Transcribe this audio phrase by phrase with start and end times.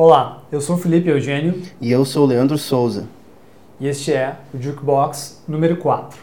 [0.00, 3.08] Olá, eu sou o Felipe Eugênio E eu sou o Leandro Souza.
[3.80, 6.16] e este é o Jukebox número 4.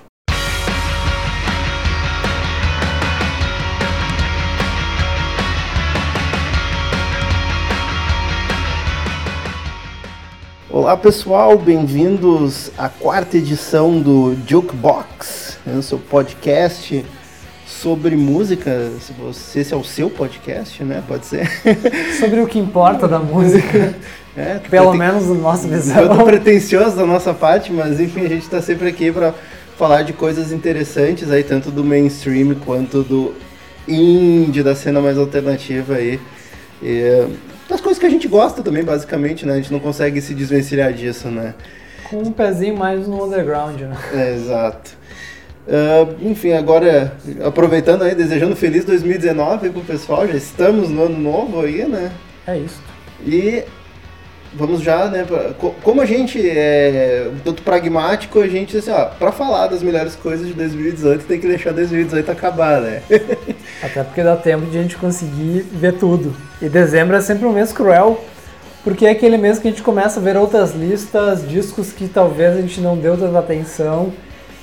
[10.70, 17.05] Olá pessoal, bem-vindos à quarta edição do Jukebox, né, seu podcast
[17.66, 18.91] sobre música.
[19.02, 21.04] Se você esse é o seu podcast, né?
[21.07, 21.48] Pode ser.
[22.20, 23.93] Sobre o que importa da música,
[24.38, 26.26] É, pelo preten- menos na nossa Tanto visão.
[26.27, 29.34] pretencioso da nossa parte, mas enfim, a gente está sempre aqui para
[29.77, 33.34] falar de coisas interessantes aí, tanto do mainstream quanto do
[33.88, 36.20] indie, da cena mais alternativa aí.
[36.84, 37.27] E,
[37.70, 39.54] das coisas que a gente gosta também, basicamente, né?
[39.54, 41.54] A gente não consegue se desvencilhar disso, né?
[42.09, 43.95] Com um pezinho mais no underground, né?
[44.13, 44.91] É, exato.
[45.68, 51.18] Ah, enfim, agora aproveitando aí, desejando feliz 2019 aí pro pessoal, já estamos no ano
[51.18, 52.12] novo aí, né?
[52.48, 52.80] É isso.
[53.26, 53.64] E
[54.54, 55.24] vamos já, né?
[55.28, 59.68] pra- co- como a gente é um tanto pragmático, a gente, assim, ó, pra falar
[59.68, 63.02] das melhores coisas de 2018, tem que deixar 2018 acabar, né?
[63.84, 66.34] Até porque dá tempo de a gente conseguir ver tudo.
[66.62, 68.24] E dezembro é sempre um mês cruel,
[68.84, 72.56] porque é aquele mês que a gente começa a ver outras listas, discos que talvez
[72.56, 74.13] a gente não deu tanta atenção,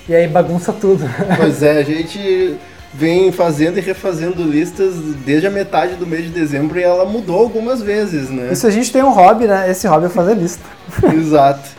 [0.08, 1.04] e aí bagunça tudo.
[1.38, 2.56] pois é, a gente
[2.94, 4.94] vem fazendo e refazendo listas
[5.24, 8.50] desde a metade do mês de dezembro e ela mudou algumas vezes, né?
[8.52, 9.70] Isso a gente tem um hobby, né?
[9.70, 10.64] Esse hobby é fazer lista.
[11.14, 11.70] Exato.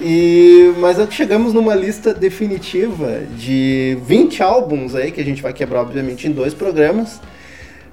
[0.00, 5.82] E, mas chegamos numa lista definitiva de 20 álbuns aí, que a gente vai quebrar,
[5.82, 7.20] obviamente, em dois programas,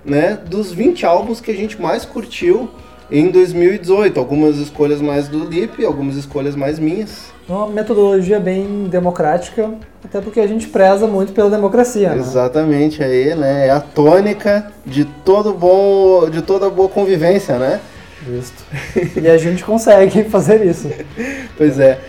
[0.04, 0.38] né?
[0.45, 2.70] Dos 20 álbuns que a gente mais curtiu
[3.12, 4.20] em 2018.
[4.20, 7.34] Algumas escolhas mais do Lip, algumas escolhas mais minhas.
[7.48, 9.70] Uma metodologia bem democrática,
[10.04, 12.18] até porque a gente preza muito pela democracia, né?
[12.18, 13.68] Exatamente aí, né?
[13.68, 17.80] É a tônica de todo bom, de toda boa convivência, né?
[18.26, 18.64] Justo.
[19.22, 20.90] E a gente consegue fazer isso.
[21.56, 22.00] Pois é.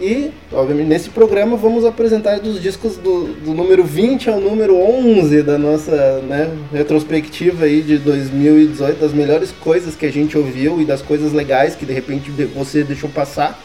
[0.00, 5.42] E, obviamente, nesse programa vamos apresentar dos discos do, do número 20 ao número 11
[5.42, 10.84] da nossa né, retrospectiva aí de 2018, das melhores coisas que a gente ouviu e
[10.84, 13.58] das coisas legais que de repente você deixou passar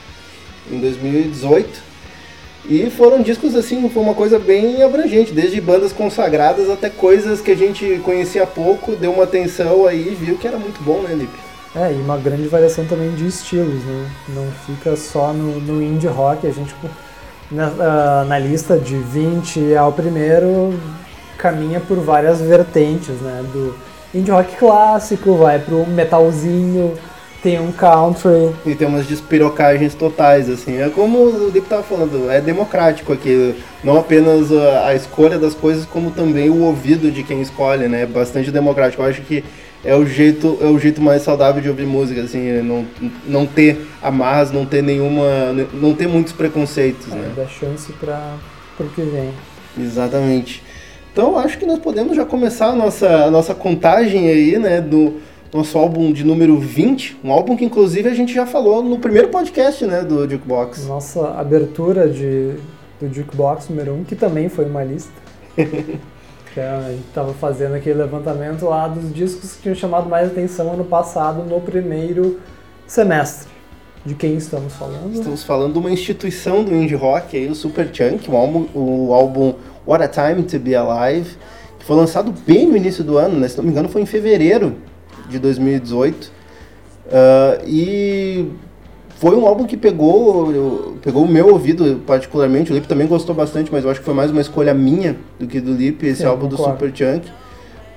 [0.72, 1.96] em 2018.
[2.68, 7.52] E foram discos assim, foi uma coisa bem abrangente, desde bandas consagradas até coisas que
[7.52, 11.14] a gente conhecia pouco, deu uma atenção aí e viu que era muito bom, né,
[11.14, 11.38] Lipe?
[11.76, 14.10] É, e uma grande variação também de estilos, né?
[14.30, 16.74] Não fica só no, no indie rock, a gente
[17.52, 20.80] na, ah, na lista de 20 ao primeiro
[21.38, 23.44] caminha por várias vertentes, né?
[23.52, 23.76] Do
[24.14, 26.94] indie rock clássico, vai pro metalzinho,
[27.46, 30.82] tem um country, E tem umas despirocagens totais, assim.
[30.82, 33.54] É como o Lipe tava falando, é democrático aqui.
[33.84, 38.02] Não apenas a, a escolha das coisas, como também o ouvido de quem escolhe, né?
[38.02, 39.04] É bastante democrático.
[39.04, 39.44] Eu acho que
[39.84, 42.84] é o jeito, é o jeito mais saudável de ouvir música, assim, é não,
[43.28, 45.54] não ter amarras, não ter nenhuma.
[45.72, 47.18] não ter muitos preconceitos, né?
[47.18, 47.34] né?
[47.36, 48.38] dá chance para
[48.76, 49.30] pro que vem.
[49.80, 50.64] Exatamente.
[51.14, 55.14] Então acho que nós podemos já começar a nossa, a nossa contagem aí, né, do
[55.54, 59.30] nosso álbum de número 20, um álbum que inclusive a gente já falou no primeiro
[59.30, 60.86] podcast, né, do Jukebox.
[60.86, 62.56] Nossa abertura de,
[63.00, 65.14] do Jukebox número 1, que também foi uma lista.
[66.56, 70.72] que a gente tava fazendo aquele levantamento lá dos discos que tinham chamado mais atenção
[70.72, 72.40] ano passado no primeiro
[72.88, 73.54] semestre.
[74.06, 75.14] De quem estamos falando?
[75.14, 79.56] Estamos falando de uma instituição do indie rock aí, o Superchunk, o álbum, o álbum
[79.86, 81.36] What a Time to Be Alive,
[81.80, 83.48] que foi lançado bem no início do ano, né?
[83.48, 84.76] Se não me engano foi em fevereiro
[85.30, 86.32] de 2018.
[87.12, 88.50] Ah, e
[89.18, 93.72] foi um álbum que pegou, pegou o meu ouvido particularmente, o Lip também gostou bastante,
[93.72, 96.26] mas eu acho que foi mais uma escolha minha do que do Lip, esse Sim,
[96.26, 96.74] álbum do concordo.
[96.74, 97.32] Superchunk.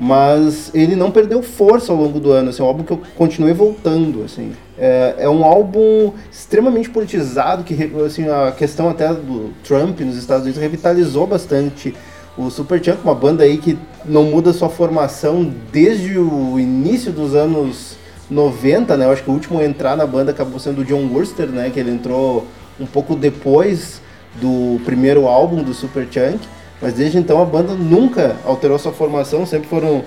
[0.01, 3.01] Mas ele não perdeu força ao longo do ano, assim, é um álbum que eu
[3.17, 4.53] continuei voltando, assim.
[4.79, 7.75] É, é um álbum extremamente politizado, que
[8.07, 11.97] assim, a questão até do Trump nos Estados Unidos revitalizou bastante
[12.39, 17.97] o Superchunk, uma banda aí que não muda sua formação desde o início dos anos
[18.31, 19.07] 90, né?
[19.07, 21.69] Eu acho que o último a entrar na banda acabou sendo o John Wurster, né?
[21.69, 22.47] Que ele entrou
[22.79, 24.01] um pouco depois
[24.41, 26.39] do primeiro álbum do Superchunk.
[26.81, 30.05] Mas desde então a banda nunca alterou sua formação, sempre foram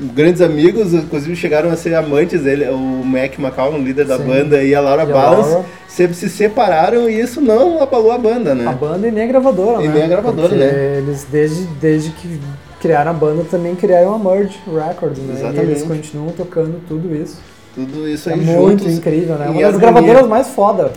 [0.00, 4.24] grandes amigos, inclusive chegaram a ser amantes dele, o Mac McCallum, líder da Sim.
[4.24, 5.64] banda, e a Laura E Ballas, Laura.
[5.88, 8.66] sempre se separaram e isso não abalou a banda, né?
[8.68, 9.94] A banda e nem a gravadora, E né?
[9.94, 10.98] nem a gravadora, Porque né?
[10.98, 12.40] Eles, desde, desde que
[12.80, 15.24] criaram a banda, também criaram a Merge Records, né?
[15.26, 15.40] E eles
[15.78, 15.82] Exatamente.
[15.84, 17.38] continuam tocando tudo isso.
[17.74, 18.98] Tudo isso É aí muito juntos.
[18.98, 19.46] incrível, né?
[19.48, 19.80] Uma das harmonia.
[19.92, 20.92] gravadoras mais foda.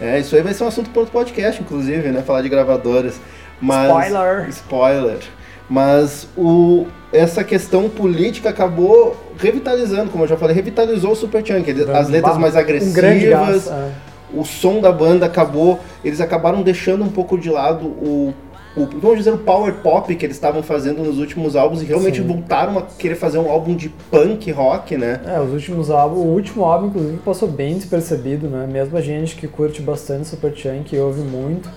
[0.00, 2.22] É, isso aí vai ser um assunto para outro podcast, inclusive, né?
[2.22, 3.14] Falar de gravadoras.
[3.60, 4.48] Mas, Spoiler!
[4.50, 5.18] Spoiler.
[5.68, 11.70] Mas o, essa questão política acabou revitalizando, como eu já falei, revitalizou o Superchunk.
[11.92, 13.90] As letras mais agressivas, um é.
[14.32, 15.80] o som da banda acabou.
[16.04, 18.32] Eles acabaram deixando um pouco de lado o
[18.76, 22.20] o, vamos dizer, o power pop que eles estavam fazendo nos últimos álbuns e realmente
[22.20, 22.26] Sim.
[22.26, 25.20] voltaram a querer fazer um álbum de punk rock, né?
[25.26, 28.68] É, os últimos álbuns, o último álbum, inclusive, passou bem despercebido, né?
[28.70, 31.70] Mesmo a gente que curte bastante Superchunk, ouve muito,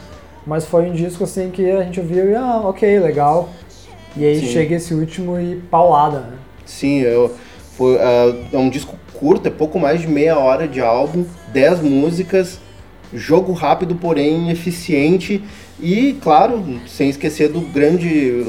[0.46, 3.50] mas foi um disco assim que a gente ouviu e, ah, ok, legal.
[4.16, 4.48] E aí Sim.
[4.48, 6.38] chega esse último e paulada, né?
[6.66, 7.36] Sim, eu,
[7.78, 11.82] foi, uh, é um disco curto, é pouco mais de meia hora de álbum, 10
[11.82, 12.60] músicas,
[13.14, 15.44] jogo rápido, porém eficiente
[15.80, 18.46] e, claro, sem esquecer do grande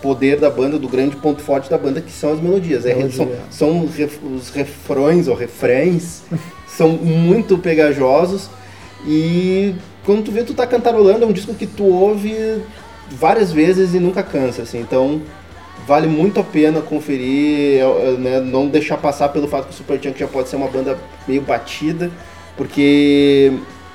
[0.00, 2.86] poder da banda, do grande ponto forte da banda, que são as melodias.
[2.86, 3.88] É, são, são
[4.34, 6.22] os refrões ou refrões
[6.66, 8.48] são muito pegajosos
[9.06, 9.74] e
[10.04, 12.62] quando tu vê tu tá cantarolando, é um disco que tu ouve
[13.10, 14.80] várias vezes e nunca cansa, assim.
[14.80, 15.22] Então,
[15.86, 17.82] vale muito a pena conferir,
[18.18, 21.42] né, não deixar passar pelo fato que o Superchunk já pode ser uma banda meio
[21.42, 22.10] batida,
[22.56, 23.52] porque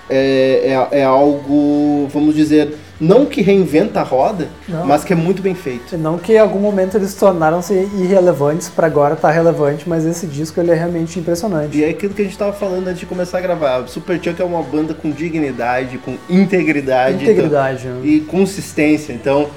[0.09, 4.85] é, é, é, algo, vamos dizer, não que reinventa a roda, não.
[4.85, 5.97] mas que é muito bem feito.
[5.97, 10.59] Não que em algum momento eles tornaram-se irrelevantes para agora tá relevante, mas esse disco
[10.59, 11.77] ele é realmente impressionante.
[11.77, 13.87] E é aquilo que a gente estava falando antes de começar a gravar.
[13.87, 19.11] Superchunk é uma banda com dignidade, com integridade, integridade então, e consistência.
[19.11, 19.49] Então,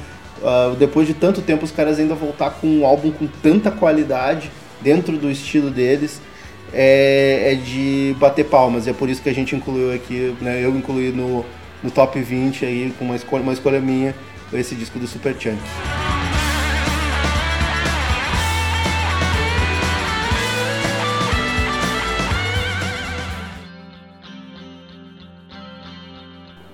[0.42, 4.50] uh, depois de tanto tempo, os caras ainda voltar com um álbum com tanta qualidade
[4.82, 6.20] dentro do estilo deles
[6.72, 8.86] é, é, de bater palmas.
[8.86, 11.44] E é por isso que a gente incluiu aqui, né, eu incluí no,
[11.82, 14.14] no top 20 aí, com uma escolha, uma escolha minha,
[14.52, 15.58] esse disco do Super Chunk.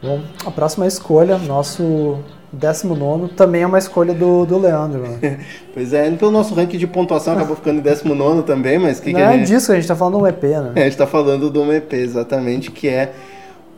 [0.02, 2.18] Bom, a próxima escolha, nosso
[2.52, 5.02] 19 também é uma escolha do, do Leandro.
[5.02, 5.38] Né?
[5.72, 9.20] pois é, pelo nosso ranking de pontuação acabou ficando em 19 também, mas que Não
[9.20, 9.46] que é gente...
[9.46, 10.72] disso, a gente tá falando de um EP, né?
[10.74, 13.12] É, a gente tá falando de um EP, exatamente, que é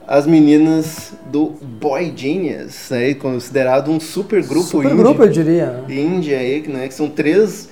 [0.07, 3.15] as meninas do Boy Genius, né?
[3.15, 5.03] considerado um super grupo super indie.
[5.03, 5.85] grupo, eu diria.
[5.89, 6.89] Indie aí, né?
[6.89, 7.69] Que são três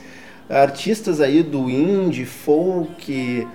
[0.49, 3.47] artistas aí do indie, folk,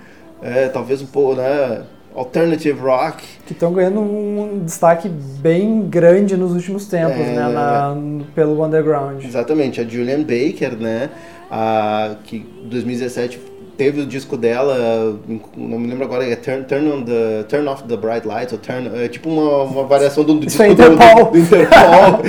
[0.42, 1.82] é, talvez um pouco, né?
[2.14, 3.24] alternative rock.
[3.46, 7.96] Que estão ganhando um destaque bem grande nos últimos tempos, é, né, na,
[8.34, 9.24] pelo underground.
[9.24, 11.10] Exatamente, a Julian Baker, né,
[11.50, 13.40] a, que em 2017
[13.78, 15.18] teve o disco dela,
[15.56, 18.58] não me lembro agora, é Turn, turn, on the, turn Off the Bright Lights, ou
[18.58, 21.26] turn, é tipo uma, uma variação do, do disco é Interpol.
[21.26, 22.20] do, do Interpol.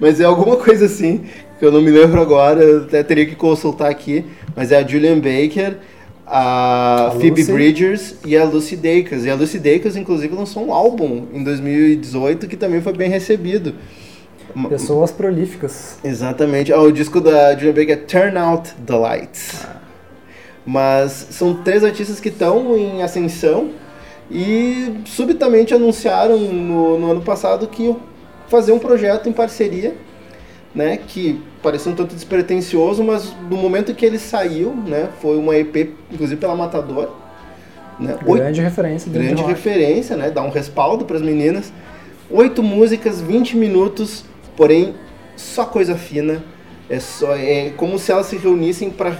[0.00, 1.24] mas é alguma coisa assim,
[1.58, 4.24] que eu não me lembro agora, até teria que consultar aqui,
[4.54, 5.78] mas é a Julian Baker,
[6.24, 7.52] a, a Phoebe Lucy.
[7.52, 9.24] Bridgers e a Lucy Dacus.
[9.24, 13.74] E a Lucy Dacus, inclusive, lançou um álbum em 2018 que também foi bem recebido.
[14.68, 15.98] Pessoas prolíficas.
[16.04, 16.72] Exatamente.
[16.72, 19.64] Oh, o disco da Julia Baker é Turn Out the Lights.
[19.64, 19.71] Ah.
[20.64, 23.70] Mas são três artistas que estão em ascensão
[24.30, 28.00] e subitamente anunciaram no, no ano passado que iam
[28.48, 29.94] fazer um projeto em parceria,
[30.74, 30.96] né?
[30.96, 35.90] Que parecia um tanto despretensioso, mas no momento que ele saiu, né, foi uma EP,
[36.10, 37.10] inclusive pela Matador.
[37.98, 39.12] Né, grande oito, referência.
[39.12, 41.72] Grande referência, né, dá um respaldo para as meninas.
[42.30, 44.24] Oito músicas, 20 minutos,
[44.56, 44.94] porém
[45.36, 46.42] só coisa fina.
[46.90, 49.12] É, só, é como se elas se reunissem para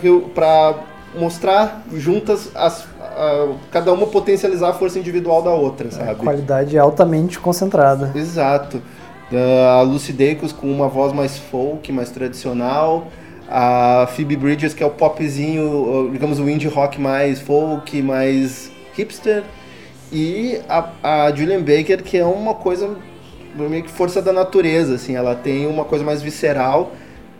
[1.15, 6.11] mostrar juntas as, a, cada uma potencializar a força individual da outra, sabe?
[6.11, 8.13] É, qualidade altamente concentrada.
[8.15, 8.83] Exato.
[9.31, 13.09] Uh, a Lucy Dacus com uma voz mais folk, mais tradicional.
[13.49, 19.43] A Phoebe Bridges, que é o popzinho, digamos, o indie rock mais folk, mais hipster.
[20.11, 22.97] E a, a Julian Baker, que é uma coisa
[23.55, 25.17] meio que força da natureza, assim.
[25.17, 26.93] Ela tem uma coisa mais visceral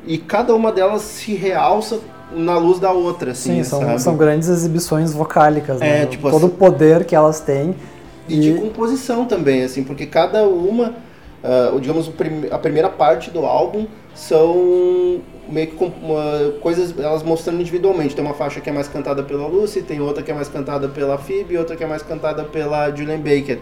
[0.07, 2.01] e cada uma delas se realça
[2.35, 6.07] na luz da outra, assim, Sim, são, são grandes exibições vocálicas, é, né?
[6.07, 7.75] Tipo Todo assim, o poder que elas têm.
[8.29, 10.95] E, e de composição também, assim, porque cada uma
[11.43, 12.11] uh, digamos,
[12.51, 18.15] a primeira parte do álbum são meio que uma, coisas elas mostrando individualmente.
[18.15, 20.89] Tem uma faixa que é mais cantada pela Lucy, tem outra que é mais cantada
[20.89, 23.59] pela Phoebe, outra que é mais cantada pela Julian Baker.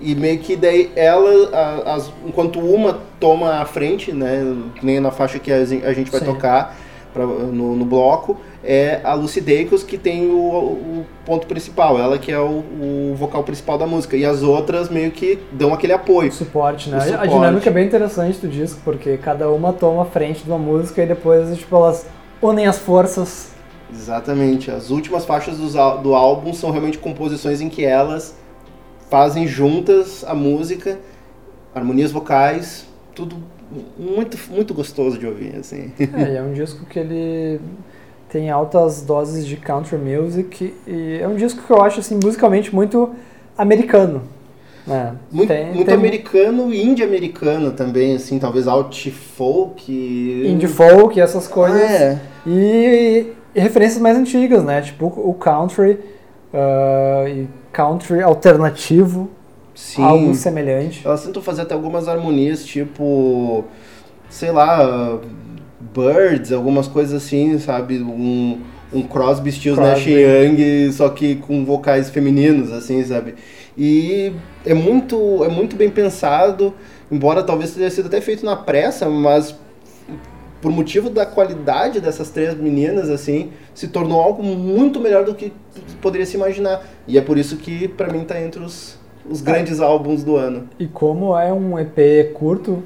[0.00, 1.50] E meio que daí ela,
[1.84, 6.26] as, enquanto uma toma a frente, né, nem na faixa que a, gente vai Sim.
[6.26, 6.76] tocar
[7.12, 12.18] pra, no, no bloco, é a Lucy Dacus que tem o, o, ponto principal, ela
[12.18, 14.16] que é o, o, vocal principal da música.
[14.16, 16.32] E as outras meio que dão aquele apoio.
[16.32, 17.00] Suporte, né?
[17.00, 17.24] Suporte.
[17.24, 20.58] A dinâmica é bem interessante do disco, porque cada uma toma a frente de uma
[20.58, 22.06] música e depois tipo, elas
[22.42, 23.50] unem as forças.
[23.92, 24.70] Exatamente.
[24.70, 28.36] As últimas faixas do, do álbum são realmente composições em que elas
[29.08, 30.98] fazem juntas a música,
[31.74, 33.36] harmonias vocais, tudo
[33.98, 35.92] muito, muito gostoso de ouvir, assim.
[35.98, 37.60] É, é um disco que ele
[38.28, 42.74] tem altas doses de country music e é um disco que eu acho assim musicalmente
[42.74, 43.10] muito
[43.56, 44.22] americano.
[44.90, 45.94] É, muito, tem, muito tem...
[45.94, 49.92] americano e indie americano também, assim, talvez alt folk.
[49.92, 51.80] Indie folk, essas coisas.
[51.80, 52.20] Ah, é.
[52.46, 54.80] e, e, referências mais antigas, né?
[54.80, 56.00] Tipo o country
[56.54, 59.28] uh, e country alternativo.
[59.78, 60.02] Sim.
[60.02, 61.02] Algo semelhante.
[61.04, 63.64] Elas tentam fazer até algumas harmonias, tipo,
[64.28, 65.20] sei lá,
[65.94, 68.02] Birds, algumas coisas assim, sabe?
[68.02, 68.60] Um,
[68.92, 73.36] um Crosby, Stills, Nash Young, só que com vocais femininos, assim, sabe?
[73.78, 74.32] E
[74.66, 76.74] é muito, é muito bem pensado,
[77.08, 79.54] embora talvez tenha sido até feito na pressa, mas
[80.60, 85.52] por motivo da qualidade dessas três meninas, assim, se tornou algo muito melhor do que
[86.02, 86.84] poderia se imaginar.
[87.06, 88.97] E é por isso que, para mim, tá entre os,
[89.30, 90.68] os grandes álbuns do ano.
[90.78, 92.82] E como é um EP curto,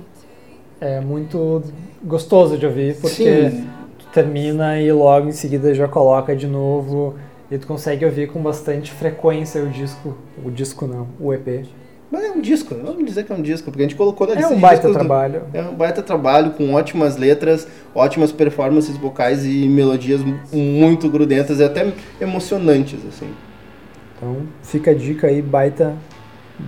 [0.80, 1.62] é muito
[2.02, 3.66] gostoso de ouvir, porque Sim.
[4.12, 7.14] termina e logo em seguida já coloca de novo
[7.50, 11.66] e tu consegue ouvir com bastante frequência o disco, o disco não, o EP.
[12.10, 14.34] Mas é um disco, vamos dizer que é um disco, porque a gente colocou na
[14.34, 15.40] lista É um baita trabalho.
[15.50, 20.20] Do, é um baita trabalho com ótimas letras, ótimas performances vocais e melodias
[20.52, 23.30] muito grudentas e até emocionantes, assim.
[24.14, 25.94] Então, fica a dica aí, baita,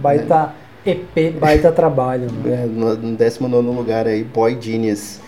[0.00, 0.54] baita
[0.86, 0.90] é.
[0.90, 2.30] EP, baita trabalho.
[2.30, 2.64] Né?
[2.64, 5.20] É, no, no 19 lugar aí, Boy Genius.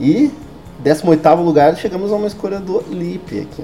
[0.00, 0.30] E
[0.82, 3.62] 18 lugar chegamos a uma escolha do Lip aqui.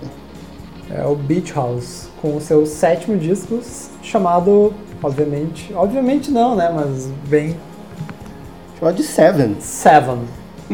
[0.90, 3.61] É o Beach House, com o seu sétimo disco
[4.02, 7.57] chamado, obviamente, obviamente não, né, mas bem...
[8.78, 9.56] Chamado de Seven.
[9.61, 10.18] Seven,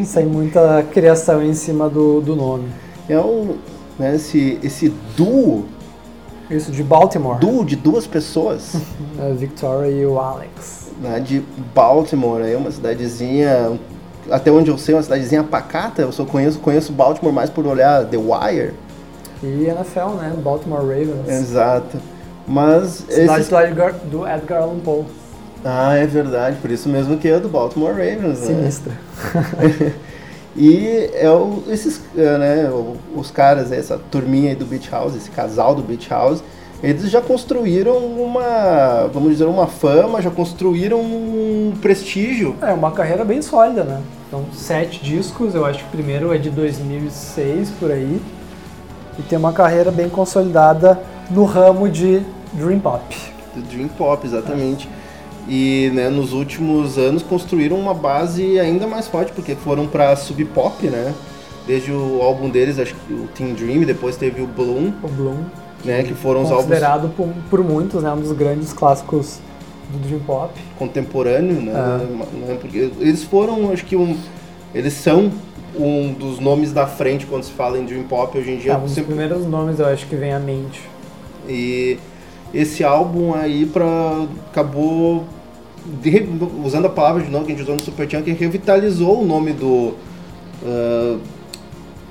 [0.03, 2.69] sem muita criação em cima do, do nome.
[3.07, 3.57] É um,
[3.97, 5.65] né, esse, esse duo...
[6.49, 7.39] Isso, de Baltimore.
[7.39, 8.75] Duo de duas pessoas.
[9.19, 10.91] a Victoria e o Alex.
[11.01, 11.43] Né, de
[11.73, 13.79] Baltimore, é uma cidadezinha
[14.29, 16.01] até onde eu sei, uma cidadezinha pacata.
[16.01, 18.73] Eu só conheço, conheço Baltimore mais por olhar The Wire.
[19.41, 20.33] E NFL, né?
[20.37, 21.27] Baltimore Ravens.
[21.27, 21.97] Exato.
[22.47, 23.05] Mas.
[23.09, 23.49] Cidade esses...
[23.49, 25.05] do, Edgar, do Edgar Allan Poe.
[25.63, 26.57] Ah, é verdade.
[26.61, 28.39] Por isso mesmo que é do Baltimore Ravens.
[28.39, 28.47] Né?
[28.47, 28.93] Sinistra.
[29.33, 29.93] Né?
[30.55, 32.69] e é o, esses, é, né,
[33.15, 36.43] os caras, essa turminha aí do Beach House, esse casal do Beach House,
[36.83, 42.57] eles já construíram uma, vamos dizer, uma fama, já construíram um prestígio.
[42.61, 44.01] É, uma carreira bem sólida, né?
[44.27, 48.21] Então, sete discos, eu acho que o primeiro é de 2006, por aí.
[49.17, 53.15] E tem uma carreira bem consolidada no ramo de Dream Pop.
[53.69, 54.89] Dream Pop, exatamente.
[54.99, 55.02] É.
[55.47, 60.43] E né, nos últimos anos construíram uma base ainda mais forte, porque foram para sub
[60.45, 61.13] pop, né?
[61.67, 64.91] Desde o álbum deles, acho que o Teen Dream, depois teve o Bloom.
[65.03, 65.43] O Bloom
[65.83, 69.39] né, que foram os álbuns considerado por, por muitos, né, um dos grandes clássicos
[69.91, 72.47] do dream pop contemporâneo, né, é.
[72.47, 74.17] né, porque eles foram, acho que um,
[74.73, 75.31] eles são
[75.77, 78.73] um dos nomes da frente quando se fala em dream pop hoje em dia.
[78.73, 79.15] É, um dos sempre...
[79.15, 80.81] primeiros nomes eu acho que vem à mente.
[81.49, 81.97] E
[82.53, 85.25] esse álbum aí para acabou
[86.01, 86.25] de,
[86.63, 89.53] usando a palavra de novo que a gente usou no Super que revitalizou o nome
[89.53, 89.93] do
[90.61, 91.19] uh,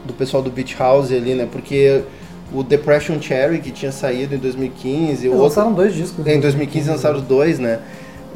[0.05, 1.49] do pessoal do Beach House ali, né?
[1.51, 2.03] Porque
[2.53, 5.27] o Depression Cherry, que tinha saído em 2015.
[5.27, 5.85] Eles lançaram outro...
[5.85, 6.27] dois discos.
[6.27, 7.79] Em 2015 lançaram dois, né?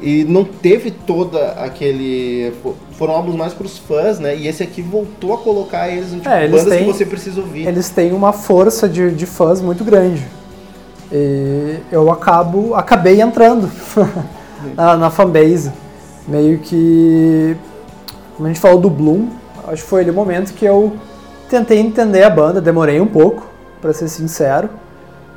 [0.02, 2.52] E não teve toda aquele.
[2.92, 4.36] Foram álbuns mais para os fãs, né?
[4.36, 7.06] E esse aqui voltou a colocar eles em tipo, é, eles bandas têm, que você
[7.06, 7.66] precisa ouvir.
[7.66, 10.22] Eles têm uma força de, de fãs muito grande.
[11.12, 13.70] E eu acabo, acabei entrando
[14.74, 15.72] na, na fanbase.
[16.26, 17.56] Meio que.
[18.36, 19.28] Como a gente falou do Bloom,
[19.68, 20.96] acho que foi ali o momento que eu
[21.48, 23.46] tentei entender a banda, demorei um pouco
[23.80, 24.68] para ser sincero.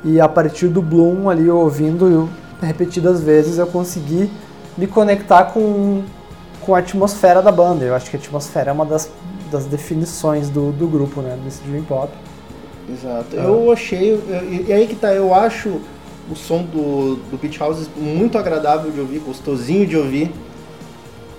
[0.04, 2.28] E a partir do Bloom ali ouvindo
[2.60, 4.30] repetidas vezes eu consegui
[4.76, 6.02] me conectar com,
[6.60, 7.84] com a atmosfera da banda.
[7.84, 9.10] Eu acho que a atmosfera é uma das,
[9.50, 12.10] das definições do, do grupo, né, desse Dream Pop.
[12.92, 13.36] Exato.
[13.36, 13.44] É.
[13.44, 14.20] Eu achei,
[14.66, 15.80] e aí que tá, eu acho
[16.30, 20.32] o som do, do Beach House muito agradável de ouvir, gostosinho de ouvir,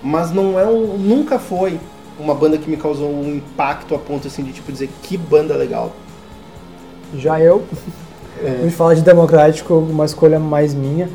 [0.02, 1.80] mas não é um, nunca foi
[2.20, 5.56] uma banda que me causou um impacto a ponto assim de tipo dizer que banda
[5.56, 5.92] legal.
[7.16, 7.64] Já eu,
[8.44, 8.50] é.
[8.50, 11.10] a gente fala de democrático, uma escolha mais minha.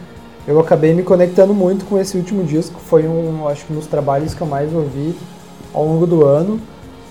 [0.47, 3.87] Eu acabei me conectando muito com esse último disco, foi um, acho que um dos
[3.87, 5.17] trabalhos que eu mais ouvi
[5.75, 6.61] ao longo do ano,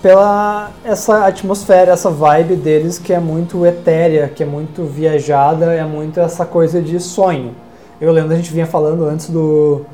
[0.02, 5.84] pela essa atmosfera, essa vibe deles que é muito etérea, que é muito viajada, é
[5.84, 7.56] muito essa coisa de sonho.
[8.00, 9.86] Eu lembro a gente vinha falando antes do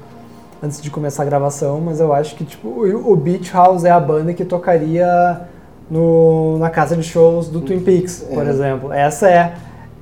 [0.61, 3.99] antes de começar a gravação, mas eu acho que tipo o Beach House é a
[3.99, 5.41] banda que tocaria
[5.89, 8.93] no, na casa de shows do Twin Peaks, por exemplo.
[8.93, 9.53] Essa é,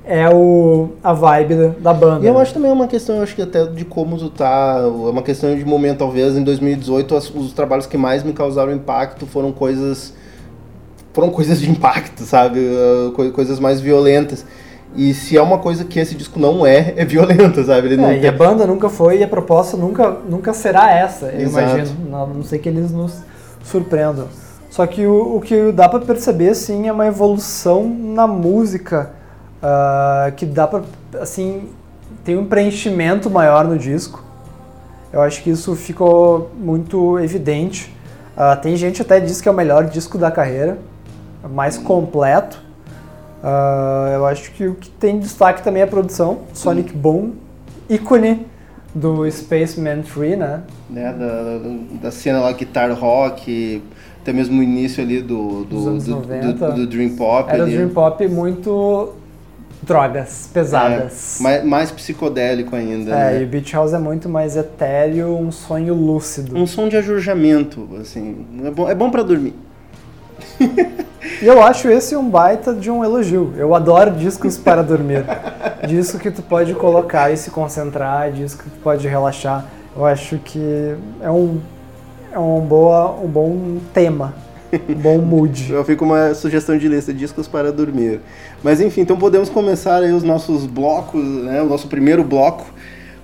[0.10, 2.26] é o, a vibe da, da banda.
[2.26, 4.88] E eu acho também uma questão, eu acho que até de como tu tá, é
[4.88, 9.28] uma questão de momento, talvez em 2018 as- os trabalhos que mais me causaram impacto
[9.28, 10.14] foram coisas
[11.14, 12.60] foram coisas de impacto, sabe?
[13.16, 14.46] Coi- coisas mais violentas.
[14.96, 17.88] E se é uma coisa que esse disco não é, é violenta, sabe?
[17.94, 21.28] Ele É, e tem- a banda nunca foi e a proposta nunca, nunca será essa,
[21.28, 21.76] eu Exato.
[21.78, 22.10] imagino.
[22.10, 23.14] Não, não sei que eles nos
[23.64, 24.28] surpreendam.
[24.72, 29.12] Só que o, o que dá pra perceber, assim, é uma evolução na música
[29.62, 30.82] ah, que dá pra,
[31.20, 31.70] assim,
[32.24, 34.24] tem um preenchimento maior no disco.
[35.12, 37.94] Eu acho que isso ficou muito evidente.
[38.38, 40.78] Ah, tem gente até diz que é o melhor disco da carreira,
[41.52, 42.62] mais completo.
[43.44, 46.40] Ah, eu acho que o que tem destaque também é a produção.
[46.54, 47.32] Sonic Boom,
[47.90, 48.46] ícone
[48.94, 50.64] do Spaceman 3, né?
[50.90, 53.84] né, da, da, cena lá guitar rock,
[54.22, 56.54] até mesmo o início ali do, do, do, 90.
[56.54, 57.50] do- do Dream Pop.
[57.50, 57.76] Era o ali.
[57.76, 59.14] Dream Pop muito
[59.82, 61.40] drogas, pesadas.
[61.40, 63.42] É, mais, mais psicodélico ainda, É, né?
[63.42, 66.58] e o Beach House é muito mais etéreo, um sonho lúcido.
[66.58, 69.56] Um som de ajurjamento, assim, é bom, é bom pra dormir.
[71.42, 73.54] E eu acho esse um baita de um elogio.
[73.58, 75.26] Eu adoro discos para dormir.
[75.88, 79.66] Disco que tu pode colocar e se concentrar, disco que tu pode relaxar.
[79.96, 81.60] Eu acho que é um,
[82.32, 84.34] é um, boa, um bom tema,
[85.02, 85.72] bom mood.
[85.72, 88.20] Eu fico uma sugestão de lista, discos para dormir.
[88.64, 91.62] Mas enfim, então podemos começar aí os nossos blocos, né?
[91.62, 92.66] O nosso primeiro bloco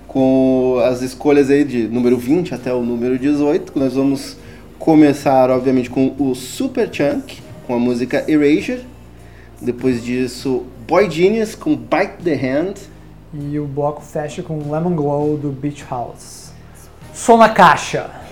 [0.08, 3.72] com as escolhas aí de número 20 até o número 18.
[3.72, 4.36] que Nós vamos
[4.78, 8.84] começar, obviamente, com o Super Chunk, com a música Erasure.
[9.60, 12.74] Depois disso, Boy Genius com Bite the Hand.
[13.34, 16.52] E o bloco fecha com Lemon Glow do Beach House.
[17.12, 18.25] Som na caixa!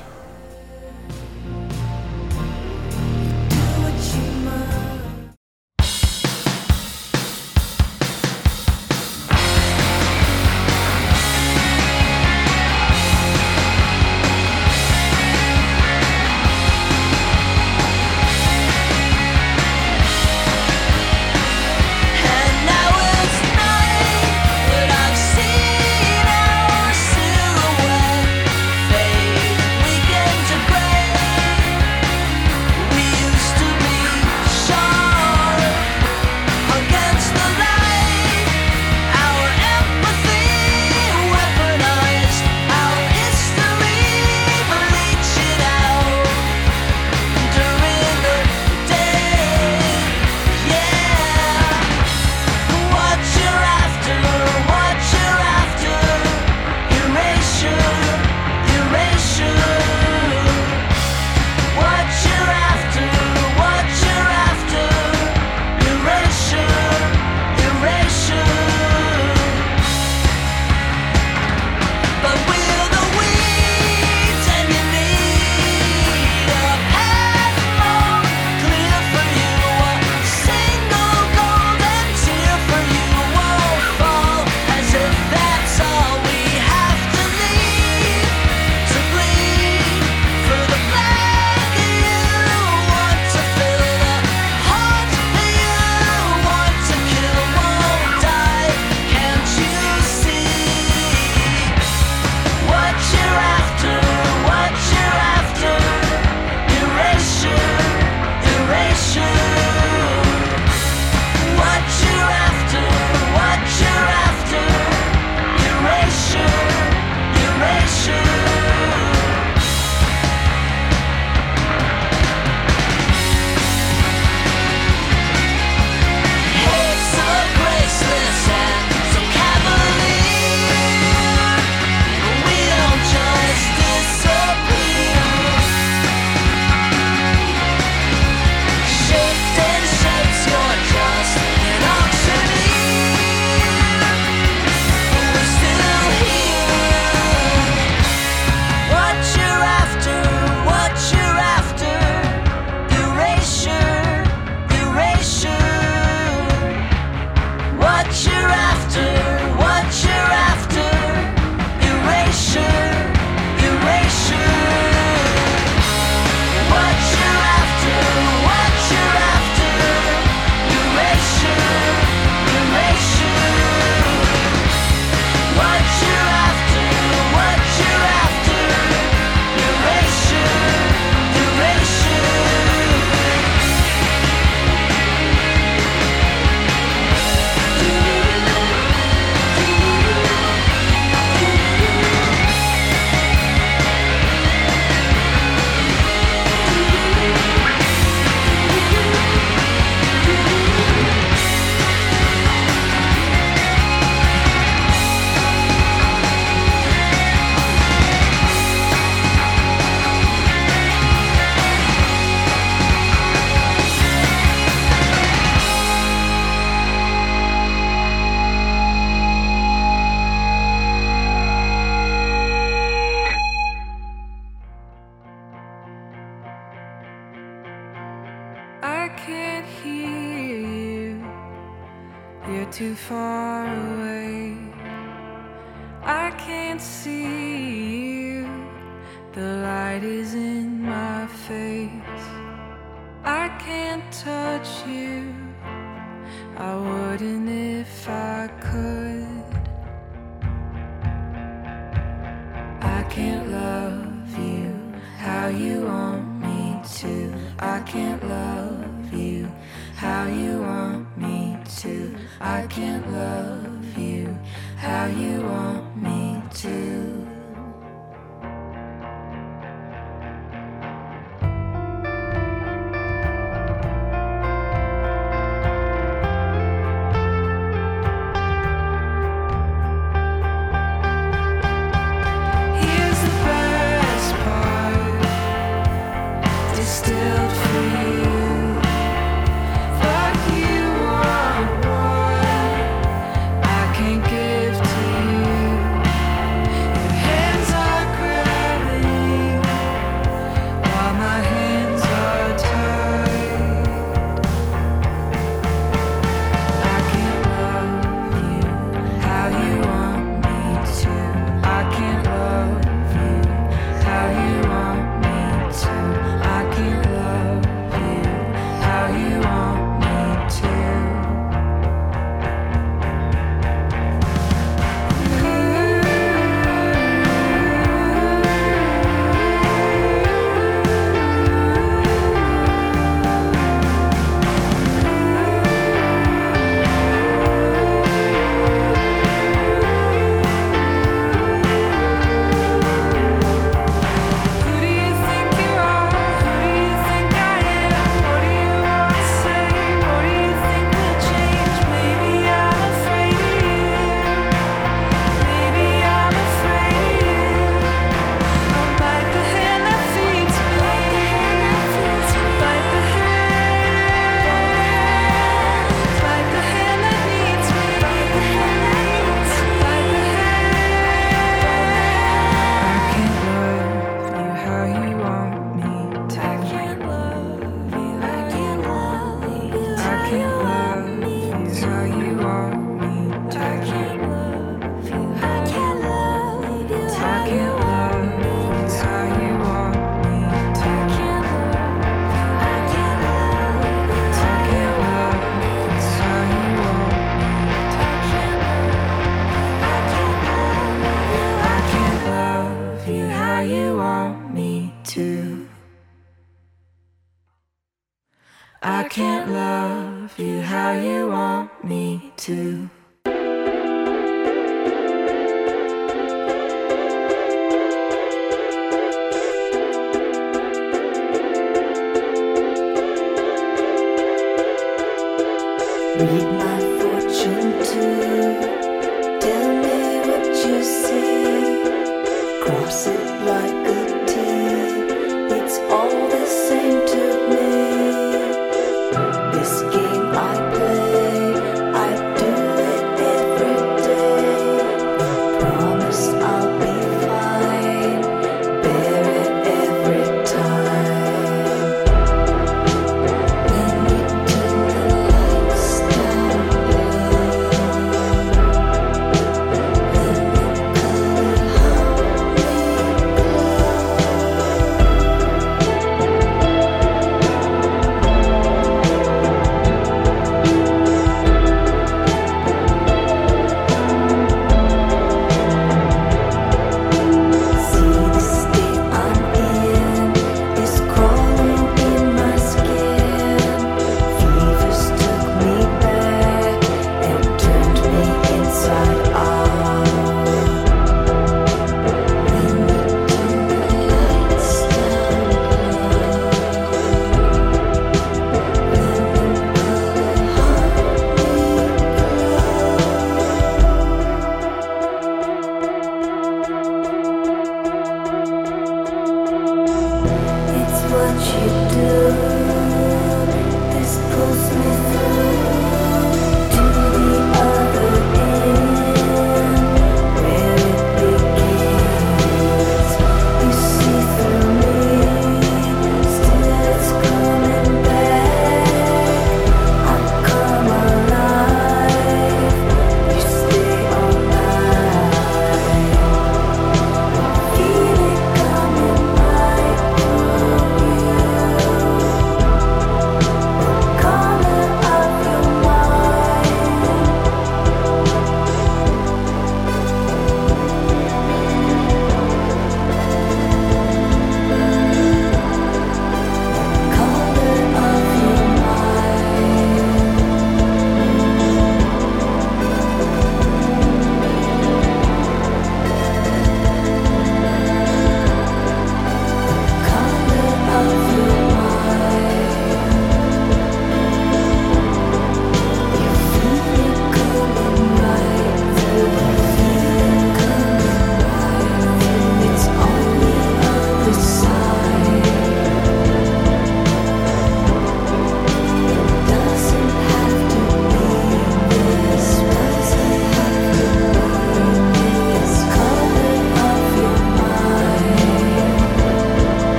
[262.54, 264.38] I can't love you
[264.76, 266.13] how you want me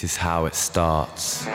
[0.00, 1.46] This is how it starts.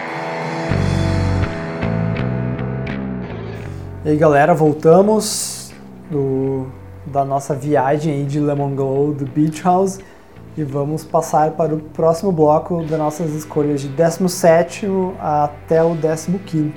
[4.05, 5.73] E aí galera, voltamos
[6.11, 6.67] do,
[7.07, 9.97] da nossa viagem aí de Lemon Glow do Beach House
[10.55, 14.85] e vamos passar para o próximo bloco das nossas escolhas de 17
[15.19, 16.73] até o 15.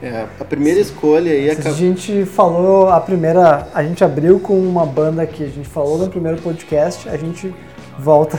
[0.00, 1.74] É, a primeira escolha aí A acaba...
[1.74, 6.08] gente falou a primeira, a gente abriu com uma banda que a gente falou no
[6.08, 7.52] primeiro podcast, a gente
[7.98, 8.38] volta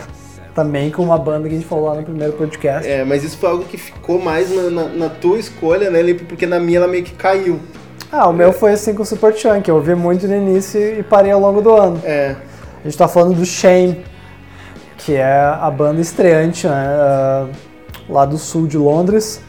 [0.56, 2.88] também com uma banda que a gente falou lá no primeiro podcast.
[2.90, 6.26] É, mas isso foi algo que ficou mais na, na- na tua escolha, né, Lipe?
[6.26, 7.60] Porque na minha ela meio que caiu.
[8.12, 11.02] Ah, o meu foi assim com o Super Chunk, eu ouvi muito no início e
[11.02, 12.00] parei ao longo do ano.
[12.04, 12.36] É,
[12.82, 14.04] A gente tá falando do Shame,
[15.00, 17.48] que é a banda estreante né, ah,
[18.08, 19.42] lá do sul de Londres,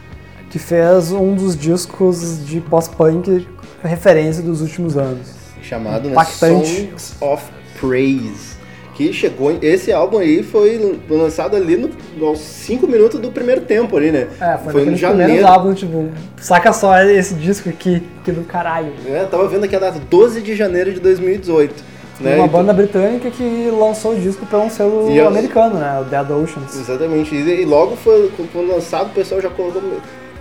[0.51, 3.47] que fez um dos discos de pós-punk
[3.83, 5.29] referência dos últimos anos.
[5.62, 6.25] chamado né.
[6.25, 7.45] Songs of
[7.79, 8.54] Praise.
[8.94, 9.50] Que chegou.
[9.50, 11.90] em- Esse álbum aí foi lançado ali no,
[12.26, 14.28] aos 5 minutos do primeiro tempo ali, né?
[14.40, 15.46] É, foi, foi em naqueles janeiro.
[15.46, 16.09] álbuns, tipo,
[16.40, 18.92] saca só esse disco aqui, que do caralho.
[19.07, 21.74] É, tava vendo aqui a data, 12 de janeiro de 2018.
[22.20, 22.37] Né?
[22.37, 25.98] Uma banda britânica que lançou o disco pra um selo E americano, né?
[26.00, 26.78] O Dead Oceans.
[26.78, 27.35] Exatamente.
[27.35, 29.83] E, e logo foi, quando lançado, o pessoal já colocou.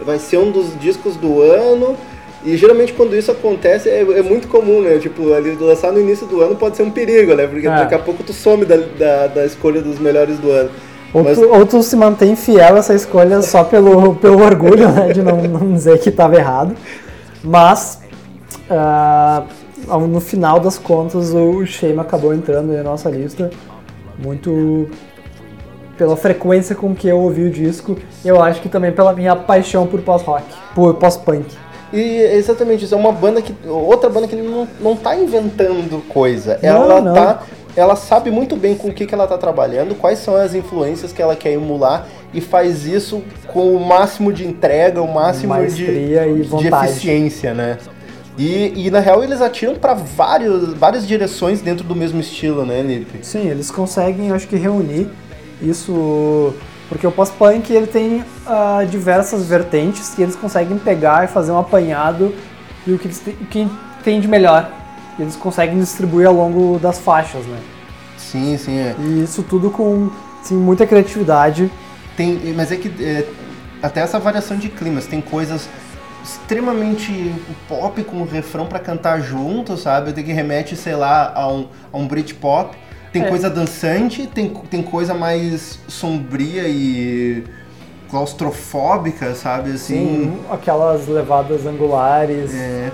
[0.01, 1.97] Vai ser um dos discos do ano.
[2.45, 4.97] E geralmente quando isso acontece é, é muito comum, né?
[4.97, 7.47] Tipo, ali lançar no início do ano pode ser um perigo, né?
[7.47, 7.69] Porque É.
[7.69, 10.69] daqui a pouco tu some da, da, da escolha dos melhores do ano.
[11.13, 14.89] Ou, Mas- tu, ou tu se mantém fiel a essa escolha só pelo, pelo orgulho,
[14.89, 15.13] né?
[15.13, 16.75] De não, não dizer que estava errado.
[17.43, 18.01] Mas,
[19.88, 23.49] ao- no final das contas, o Shame acabou entrando na nossa lista.
[24.17, 24.89] Muito
[25.97, 27.95] pela frequência com que eu ouvi o disco.
[28.25, 31.45] Eu acho que também pela minha paixão por pós-rock, por pós-punk.
[31.93, 33.53] E é exatamente isso, é uma banda que.
[33.67, 36.60] Outra banda que não, não tá inventando coisa.
[36.62, 37.13] Não, Ela não.
[37.13, 37.43] tá.
[37.75, 41.12] Ela sabe muito bem com o que, que ela tá trabalhando, quais são as influências
[41.12, 45.60] que ela quer emular e faz isso com o máximo de entrega, o máximo de,
[45.60, 46.91] Maestria de vontade.
[46.91, 47.77] eficiência, né?
[48.38, 53.19] E, e na real eles atiram para várias direções dentro do mesmo estilo, né, Lipe?
[53.21, 55.08] Sim, eles conseguem, acho que, reunir
[55.62, 56.53] isso.
[56.93, 61.58] Porque o pós-punk ele tem ah, diversas vertentes e eles conseguem pegar e fazer um
[61.58, 62.36] apanhado
[62.86, 63.67] e o que, eles o que
[64.03, 64.71] tem de melhor.
[65.17, 67.58] E eles conseguem distribuir ao longo das faixas, né?
[68.15, 68.95] Sim, sim, é.
[68.99, 71.71] E isso tudo com assim, muita criatividade.
[72.15, 73.27] Tem, mas é que é,
[73.82, 75.67] até essa variação de climas, tem coisas
[76.23, 77.34] extremamente
[77.67, 80.13] pop com refrão pra cantar junto, sabe?
[80.13, 82.77] Tem que remete, sei lá, a um, a um Britpop.
[83.13, 83.30] Tem É.
[83.30, 87.43] coisa dançante, tem, tem coisa mais sombria e
[88.10, 89.71] claustrofóbica, sabe?
[89.71, 92.91] Assim, aquelas levadas angulares, é,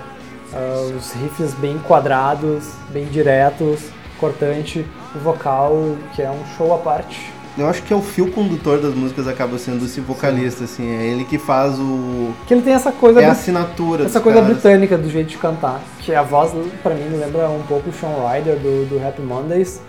[0.52, 3.80] ah, os riffs bem quadrados, bem diretos,
[4.18, 7.32] cortante, o vocal, que é um show à parte.
[7.58, 11.06] eu acho que é o fio condutor das músicas acaba sendo esse vocalista, assim, é
[11.06, 14.54] ele que faz o Que ele tem essa coisa é a assinatura Essa coisa caras.
[14.54, 16.52] britânica do jeito de cantar, que a voz
[16.82, 19.80] pra mim lembra um pouco o Sean Ryder do, do Happy Mondays.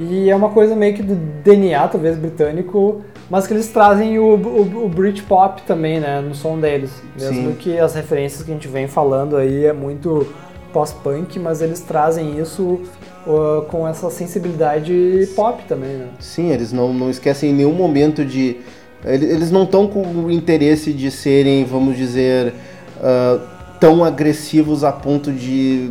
[0.00, 4.34] E é uma coisa meio que do DNA, talvez, britânico, mas que eles trazem o,
[4.34, 6.90] o, o Britpop também, né, no som deles.
[7.18, 7.56] Mesmo Sim.
[7.58, 10.26] que as referências que a gente vem falando aí é muito
[10.72, 12.80] pós-punk, mas eles trazem isso
[13.26, 16.06] uh, com essa sensibilidade pop também, né?
[16.18, 18.56] Sim, eles não, não esquecem em nenhum momento de.
[19.04, 22.54] ele- Eles não estão com o interesse de serem, vamos dizer,
[23.02, 23.38] ah,
[23.80, 25.90] tão agressivos a ponto de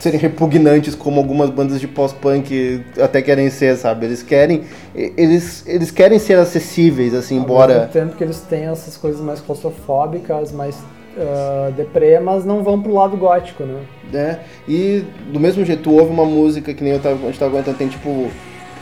[0.00, 4.06] serem repugnantes como algumas bandas de pós-punk até querem ser, sabe?
[4.06, 4.62] Eles querem.
[4.94, 7.74] Eles, eles querem ser acessíveis, assim, Ao embora.
[7.74, 10.74] mesmo tempo que eles têm essas coisas mais claustrofóbicas, mais
[11.16, 13.80] uh, deprê, mas não vão pro lado gótico, né?
[14.10, 14.38] né?
[14.66, 17.52] E do mesmo jeito, tu ouve uma música que nem eu tava, a gente tava
[17.52, 18.28] aguentando, tem tipo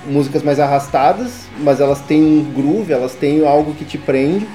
[0.06, 4.46] músicas mais arrastadas, mas elas têm um groove, elas têm algo que te prende.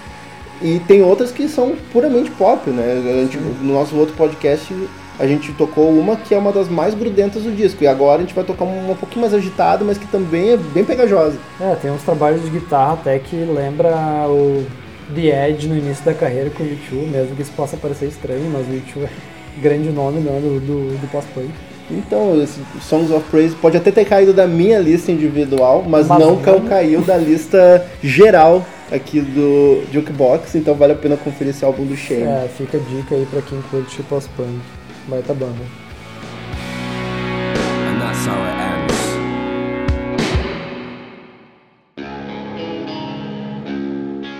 [0.61, 3.01] E tem outras que são puramente pop, né?
[3.03, 4.73] Gente- no nosso outro podcast
[5.19, 7.83] a gente tocou uma que é uma das mais grudentas do disco.
[7.83, 10.57] E agora a gente vai tocar uma um pouquinho mais agitada, mas que também é
[10.57, 11.37] bem pegajosa.
[11.61, 13.91] É, tem uns trabalhos de guitarra até que lembra
[14.27, 14.65] o
[15.13, 18.49] The Edge no início da carreira com o U2, mesmo que isso possa parecer estranho,
[18.51, 21.49] mas o U2 é grande nome né, do, do, do pós-punk.
[21.91, 26.17] Então, esse Songs of Praise pode até ter caído da minha lista individual, mas, Mas
[26.19, 31.63] não ca- caiu da lista geral aqui do Jukebox, então vale a pena conferir esse
[31.65, 32.23] álbum do Shane.
[32.23, 34.59] É, fica a dica aí pra quem curte pós-punk.
[35.07, 35.63] Baita banda.
[37.89, 39.03] And that's how it ends.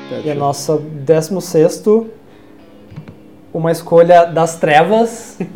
[0.10, 1.84] Tá, E a nossa 16
[3.54, 5.38] uma escolha das trevas,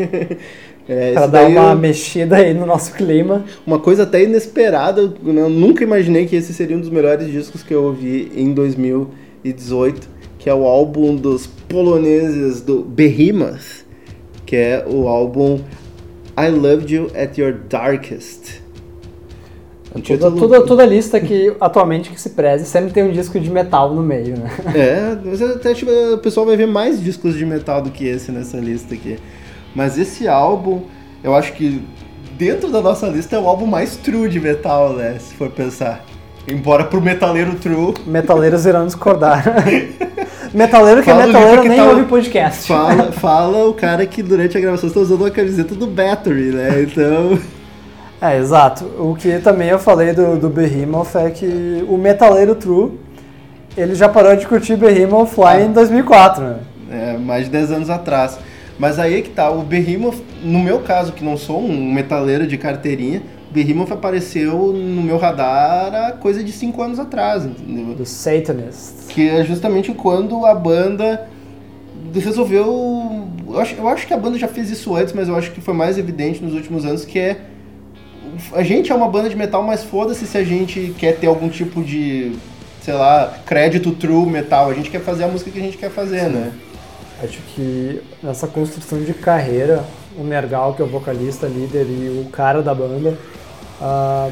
[0.90, 3.44] É, Pra esse dar uma eu- mexida aí no nosso clima.
[3.66, 5.02] uma coisa até inesperada.
[5.02, 10.08] Eu nunca imaginei que esse seria um dos melhores discos que eu ouvi em 2018,
[10.40, 13.86] que é o álbum dos poloneses do Behemoth,
[14.48, 15.60] que é o álbum
[16.40, 18.62] I Loved You at Your Darkest.
[19.92, 23.50] Toda, título- toda, toda lista que atualmente que se preze sempre tem um disco de
[23.50, 24.50] metal no meio, né?
[24.76, 28.32] É, mas até tipo, o pessoal vai ver mais discos de metal do que esse
[28.32, 29.18] nessa lista aqui.
[29.76, 30.82] Mas esse álbum,
[31.24, 31.82] eu acho que
[32.38, 35.18] dentro da nossa lista é o álbum mais true de metal, né?
[35.20, 36.06] Se for pensar.
[36.48, 39.44] Embora pro metaleiro true, Metaleiros irão discordar.
[40.54, 42.68] Metaleiro que Fala é metaleiro que nem tá- ouve podcast.
[42.68, 46.82] fala, fala o cara que durante a gravação está usando uma camiseta do Battery, né?
[46.84, 47.38] Então.
[48.20, 48.84] É, exato.
[48.98, 52.94] O que também eu falei do, do Behemoth é que o metaleiro true,
[53.78, 55.62] ele já parou de curtir Behemoth lá Ah.
[55.62, 56.56] em 2004, né?
[56.90, 58.40] É, mais de 10 anos atrás.
[58.80, 62.48] Mas aí é que tá, o Behemoth, no meu caso, que não sou um metaleiro
[62.48, 63.22] de carteirinha,
[63.58, 67.96] Behemoth apareceu no meu radar há coisa de 5 anos atrás, entendeu?
[67.96, 69.08] Do Satanist.
[69.10, 71.28] Que é justamente quando a banda
[72.14, 73.28] resolveu.
[73.48, 75.60] Eu acho, eu acho que a banda já fez isso antes, mas eu acho que
[75.60, 77.42] foi mais evidente nos últimos anos que é.
[78.54, 81.50] A gente é uma banda de metal, mas foda-se se a gente quer ter algum
[81.50, 82.34] tipo de,
[82.84, 84.70] sei lá, crédito true metal.
[84.70, 86.52] A gente quer fazer a música que a gente quer fazer, né?
[87.24, 89.84] Acho que nessa construção de carreira,
[90.16, 93.18] o Nergal, que é o vocalista, líder e o cara da banda,
[93.82, 94.30] ah,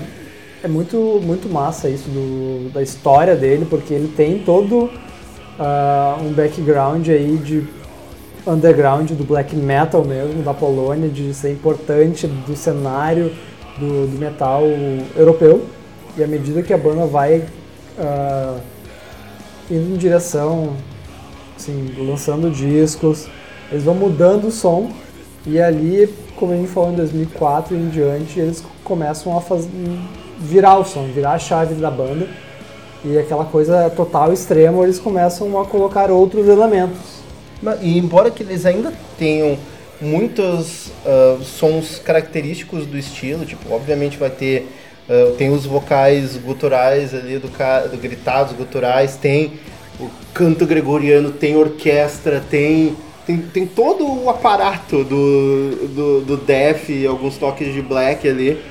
[0.64, 4.90] é muito, muito massa isso do, da história dele, porque ele tem todo
[5.60, 7.68] ah, um background aí de
[8.48, 13.32] underground do black metal mesmo, da Polônia, de ser importante do cenário
[13.78, 14.64] do, do metal
[15.16, 15.66] europeu.
[16.18, 17.44] E à medida que a banda vai
[18.00, 18.58] ah,
[19.70, 20.76] indo em direção
[21.58, 23.28] assim, lançando discos,
[23.72, 24.92] eles vão mudando o som
[25.46, 29.42] e ali, como a gente falou em 2004 e em diante, eles começam a
[30.38, 32.28] virar o som, virar a chave da banda
[33.04, 37.24] e aquela coisa total extrema, eles começam a colocar outros elementos.
[37.82, 39.58] E embora que eles ainda tenham
[40.02, 44.68] muitos ah, sons característicos do estilo, tipo, obviamente vai ter
[45.08, 49.54] ah, tem os vocais guturais ali do do gritados guturais, tem
[50.00, 52.96] o canto gregoriano, tem orquestra, tem
[53.26, 58.62] tem, tem todo o aparato do, do, do death e alguns toques de black ali.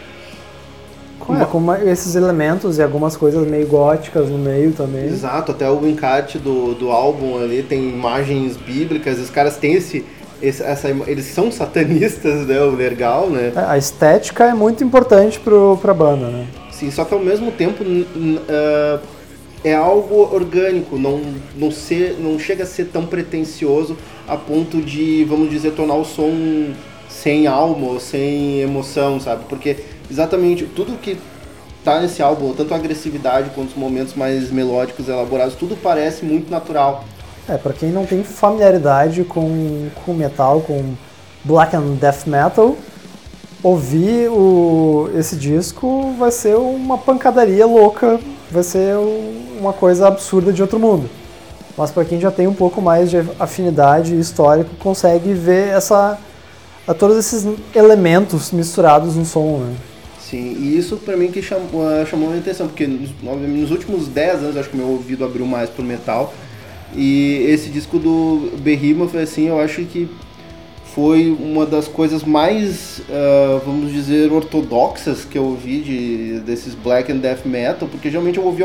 [1.19, 5.05] Com, é, com uma- esses elementos e algumas coisas meio góticas no meio também.
[5.07, 10.05] Exato, até o encarte do, do álbum ali tem imagens bíblicas, os caras têm esse,
[10.43, 13.53] esse- essa, eles são satanistas, né, o legal, né?
[13.57, 16.47] É, A estética é muito importante pro, pra banda, né?
[16.71, 17.83] Sim, só que ao mesmo tempo
[18.49, 18.99] ah,
[19.65, 21.23] é algo orgânico, não,
[21.57, 23.97] não, ser, não chega a ser tão pretencioso
[24.29, 26.73] a ponto de, vamos dizer, tornar o som
[27.09, 29.45] sem alma ou sem emoção, sabe?
[29.49, 29.77] Porque
[30.11, 31.17] exatamente tudo que
[31.85, 36.51] tá nesse álbum, tanto a agressividade quanto os momentos mais melódicos, elaborados, tudo parece muito
[36.51, 37.05] natural.
[37.49, 40.95] É, pra quem não tem familiaridade com, com metal, com
[41.45, 42.75] black and death metal,
[43.63, 48.19] ouvir o, esse disco vai ser uma pancadaria louca,
[48.51, 51.09] vai ser um- uma coisa absurda de outro mundo.
[51.77, 56.19] Mas pra quem já tem um pouco mais de afinidade histórico, consegue ver essa,
[56.99, 59.75] todos esses elementos misturados no som, né?
[60.21, 63.71] Sim, e isso pra mim que chamou, ah, chamou a minha atenção, porque nos, nos
[63.71, 66.33] últimos 10 anos acho que meu ouvido abriu mais pro metal.
[66.97, 70.09] E esse disco do Behemoth, foi assim, eu acho que
[70.95, 77.11] foi uma das coisas mais, ah, vamos dizer, ortodoxas que eu ouvi de, desses black
[77.11, 78.63] and death metal, porque geralmente eu ouvi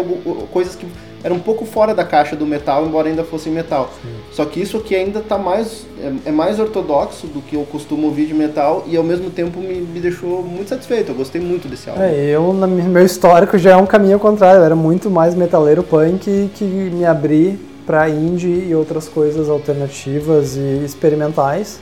[0.52, 0.86] coisas que
[1.24, 3.92] eram um pouco fora da caixa do metal, embora ainda fossem metal.
[4.32, 8.08] Só que isso aqui ainda tá mais, é, é mais ortodoxo do que eu costumo
[8.08, 11.68] ouvir de metal e ao mesmo tempo me, me deixou muito satisfeito, eu gostei muito
[11.68, 12.02] desse álbum.
[12.02, 14.60] É, eu, no meu histórico, já é um caminho ao contrário.
[14.60, 20.56] Eu era muito mais metaleiro punk que me abri pra indie e outras coisas alternativas
[20.56, 21.80] e experimentais.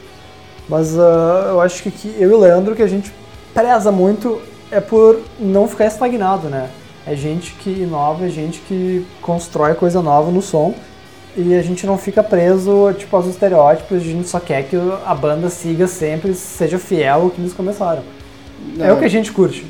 [0.70, 3.12] Mas ah, eu acho que, que eu e o Leandro, que a gente
[3.54, 4.40] preza muito
[4.72, 6.70] é por não ficar estagnado, né?
[7.08, 10.76] É gente que inova, é gente que constrói coisa nova no som
[11.38, 15.16] e a gente não fica preso tipo, aos estereótipos, a gente só quer que a
[15.16, 18.04] banda siga sempre, seja fiel ao que eles começaram.
[18.80, 19.66] É o que a gente curte.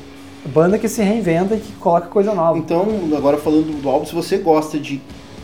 [0.45, 2.57] Banda que se reinventa e que coloca coisa nova.
[2.57, 5.01] Então, agora falando do álbum, se você gosta de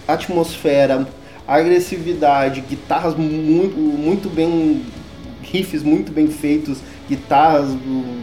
[0.07, 1.05] atmosfera,
[1.47, 4.81] agressividade, guitarras muito, muito bem.
[5.41, 7.67] riffs muito bem feitos, guitarras,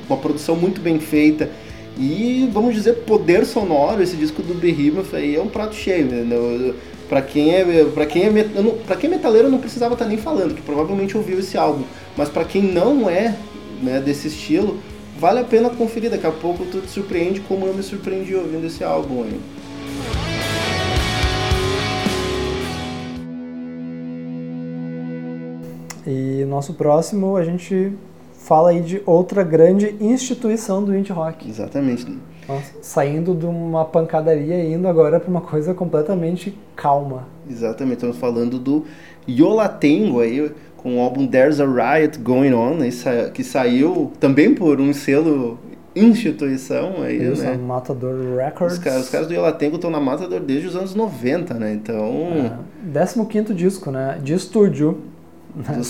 [0.09, 1.51] uma produção muito bem feita.
[2.01, 6.75] E vamos dizer, poder sonoro, esse disco do Behemoth aí é um prato cheio, né?
[7.11, 8.31] Pra quem é, pra quem é,
[8.87, 11.85] para quem é metaleiro não precisava estar nem falando, que provavelmente ouviu esse álbum.
[12.17, 13.37] Mas pra quem não é
[13.83, 14.79] né, desse estilo,
[15.19, 16.11] vale a pena conferir.
[16.11, 19.39] Daqui a pouco tu te surpreende como eu me surpreendi ouvindo esse álbum aí.
[26.07, 27.93] E nosso próximo, a gente
[28.43, 31.49] fala aí de outra grande instituição do indie rock.
[31.49, 32.19] Exatamente.
[32.49, 37.29] Nossa, saindo de uma pancadaria e indo agora para uma coisa completamente calma.
[37.49, 38.85] Exatamente, estamos falando do
[39.29, 44.81] Yolatengo aí, com o álbum There's a Riot Going On, sa- que saiu também por
[44.81, 45.59] um selo
[45.95, 47.57] instituição aí, Isso, né?
[47.57, 48.79] Matador Records.
[48.79, 51.73] Os caras, os caras do Yolatengo estão na Matador desde os anos 90, né?
[51.73, 52.57] Então,
[52.93, 54.19] É, 15 disco, né?
[54.23, 54.99] De estúdio.
[55.55, 55.81] Né?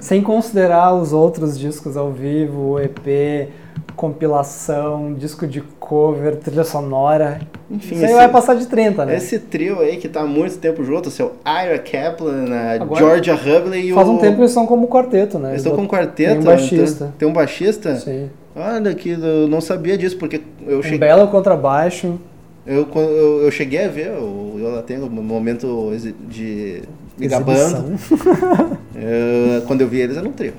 [0.00, 3.48] Sem considerar os outros discos ao vivo, EP,
[3.96, 7.40] compilação, disco de cover, trilha sonora.
[7.70, 9.16] enfim, Isso aí vai passar de 30, né?
[9.16, 12.98] esse trio aí que tá há muito tempo junto, o seu Ira Kaplan, a Agora,
[13.00, 14.12] Georgia Hubley e Faz o...
[14.12, 15.50] um tempo eles estão como quarteto, né?
[15.50, 16.30] Eles estão com um quarteto.
[16.32, 17.04] Tem um baixista.
[17.04, 17.96] Tem, tem um baixista?
[17.96, 18.30] Sim.
[18.54, 20.98] Olha, que eu não sabia disso, porque eu Um cheguei...
[20.98, 22.18] belo contrabaixo.
[22.66, 25.90] Eu, eu, eu cheguei a ver o Yolatengo no momento
[26.28, 26.82] de
[27.18, 27.94] me gabando.
[27.94, 28.78] exibição.
[28.94, 30.54] Eh, quando eu vi eles era um trio.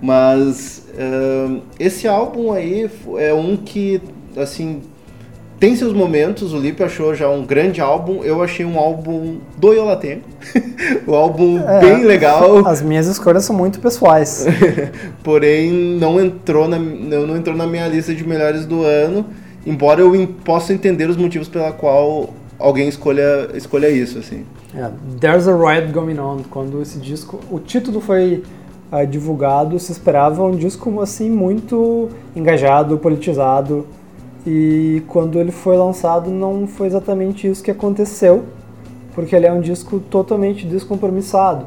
[0.00, 2.88] Mas eh, esse álbum aí
[3.18, 4.00] é um que,
[4.36, 4.82] assim,
[5.58, 6.52] tem seus momentos.
[6.52, 8.22] O Lipe achou já um grande álbum.
[8.22, 10.22] Eu achei um álbum do Yolatengo.
[11.06, 11.80] um álbum É.
[11.80, 12.66] bem legal.
[12.66, 14.46] As minhas escolhas são muito pessoais.
[15.24, 19.26] porém não entrou na não, entrou na minha lista de melhores do ano,
[19.66, 24.44] embora eu possa entender os motivos pela qual alguém escolha escolha isso assim.
[24.74, 26.42] É, There's a Riot Going On.
[26.50, 28.42] Quando esse disco, o título foi
[28.92, 33.86] ah, divulgado, se esperava um disco assim muito engajado, politizado.
[34.46, 38.44] E quando ele foi lançado, não foi exatamente isso que aconteceu,
[39.14, 41.66] porque ele é um disco totalmente descompromissado.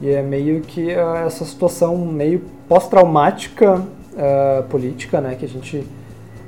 [0.00, 3.82] E é meio que ah, essa situação meio pós-traumática
[4.16, 5.84] ah, política, né, que a gente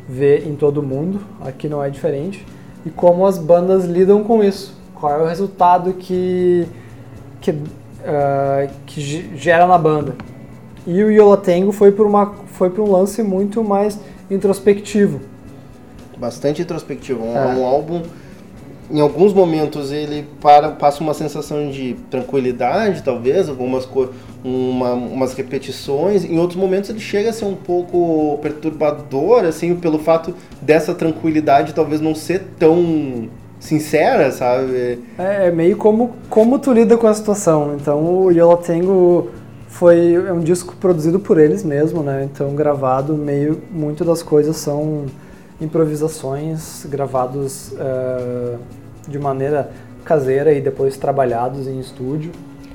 [0.09, 2.45] vê em todo mundo, aqui não é diferente,
[2.85, 4.82] e como as bandas lidam com isso.
[5.03, 6.64] Qual é o resultado que,
[7.40, 7.53] que,
[8.05, 10.14] ah, que ge- gera na banda.
[10.86, 13.98] E o Yolatengo foi por, uma, foi por um lance muito mais
[14.30, 15.20] introspectivo.
[16.16, 17.46] Bastante introspectivo, um, É.
[17.48, 18.03] um álbum
[18.88, 24.11] em alguns momentos ele para, passa uma sensação de tranquilidade, talvez, algumas co
[24.44, 26.24] uma, umas repetições.
[26.24, 31.72] Em outros momentos ele chega a ser um pouco perturbador, assim, pelo fato dessa tranquilidade
[31.72, 33.28] talvez não ser tão
[33.63, 34.99] sincera, sabe?
[35.17, 37.77] É, é meio como, como tu lida com a situação.
[37.81, 39.31] Então o Yolatengo
[39.69, 42.29] foi é um disco produzido por eles mesmo, né?
[42.31, 45.07] Então gravado meio muito das coisas são
[45.61, 48.57] improvisações gravados eh,
[49.07, 49.71] de maneira
[50.05, 52.33] caseira e depois trabalhados em estúdio.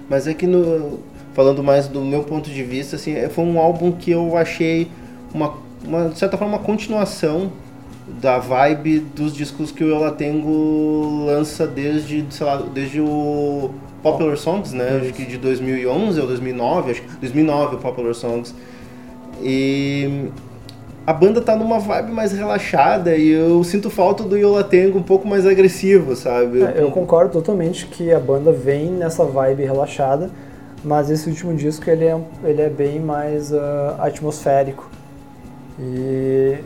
[0.09, 0.99] Mas é que no,
[1.33, 4.89] falando mais do meu ponto de vista, assim, é- foi um álbum que eu achei
[5.33, 5.53] uma,
[5.85, 7.51] uma de certa forma uma continuação
[8.07, 14.73] da vibe dos discos que o Yolatengo lança desde, sei lá, desde o Popular Songs,
[14.73, 15.01] né?
[15.01, 18.55] Acho que de 2011 ou 2009, acho que 2009 o Popular Songs.
[19.41, 20.29] E
[21.05, 25.27] a banda tá numa vibe mais relaxada e eu sinto falta do Yolatengo um pouco
[25.27, 26.63] mais agressivo, sabe?
[26.63, 30.29] É, eu concordo totalmente que a banda vem nessa vibe relaxada,
[30.83, 34.89] mas esse último disco ele é, ele é bem mais ah, atmosférico.
[35.79, 36.57] E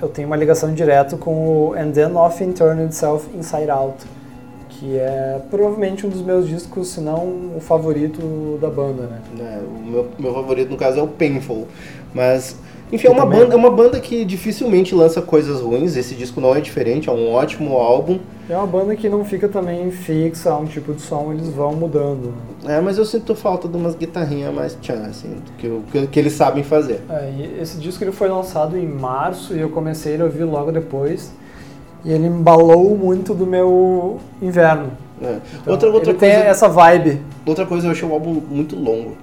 [0.00, 3.96] eu tenho uma ligação direta com o And Then Nothing Turned Itself Inside Out,
[4.68, 9.20] que é provavelmente um dos meus discos, se não o favorito da banda, né?
[9.36, 11.66] né, o meu, meu favorito no caso é o Painful.
[12.12, 12.56] Mas,
[12.92, 13.40] enfim, é uma, também.
[13.40, 15.96] banda, é uma banda que dificilmente lança coisas ruins.
[15.96, 18.18] Esse disco não é diferente, é um ótimo álbum.
[18.48, 21.74] É uma banda que não fica também fixa a um tipo de som, eles vão
[21.74, 22.32] mudando.
[22.64, 26.34] É, mas eu sinto falta de umas guitarrinhas mais tchan, assim, que, que, que eles
[26.34, 27.00] sabem fazer.
[27.10, 31.32] É, esse disco ele foi lançado em março e eu comecei a ouvir logo depois.
[32.04, 34.92] E ele embalou muito do meu inverno.
[35.20, 35.40] né.
[35.60, 37.20] Então, outra, outra, ele tem coisa, essa vibe.
[37.44, 39.16] outra coisa, eu achei o álbum muito longo.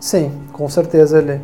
[0.00, 1.40] Sim, com certeza ele.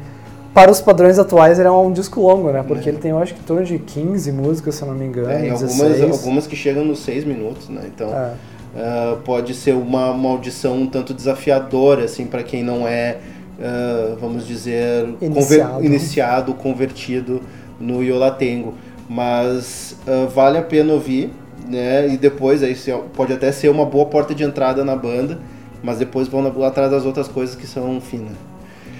[0.58, 2.64] Para os padrões atuais, ele é um disco longo, né?
[2.66, 5.04] Porque ele tem, eu acho que, em torno de 15 músicas, se eu não me
[5.06, 5.30] engano.
[5.30, 5.80] É, 16.
[6.00, 7.82] algumas, algumas que chegam nos seis minutos, né?
[7.86, 8.32] Então, É.
[8.76, 13.18] ah, pode ser uma, uma audição um tanto desafiadora, assim, para quem não é,
[13.62, 15.84] ah, vamos dizer, conver- Iniciado.
[15.84, 17.40] iniciado, convertido
[17.78, 18.74] no Yolatengo.
[19.08, 21.30] Mas ah, vale a pena ouvir,
[21.68, 22.08] né?
[22.08, 25.38] E depois aí se- pode até ser uma boa porta de entrada na banda,
[25.84, 28.32] mas depois vão na- atrás das outras coisas que são finas.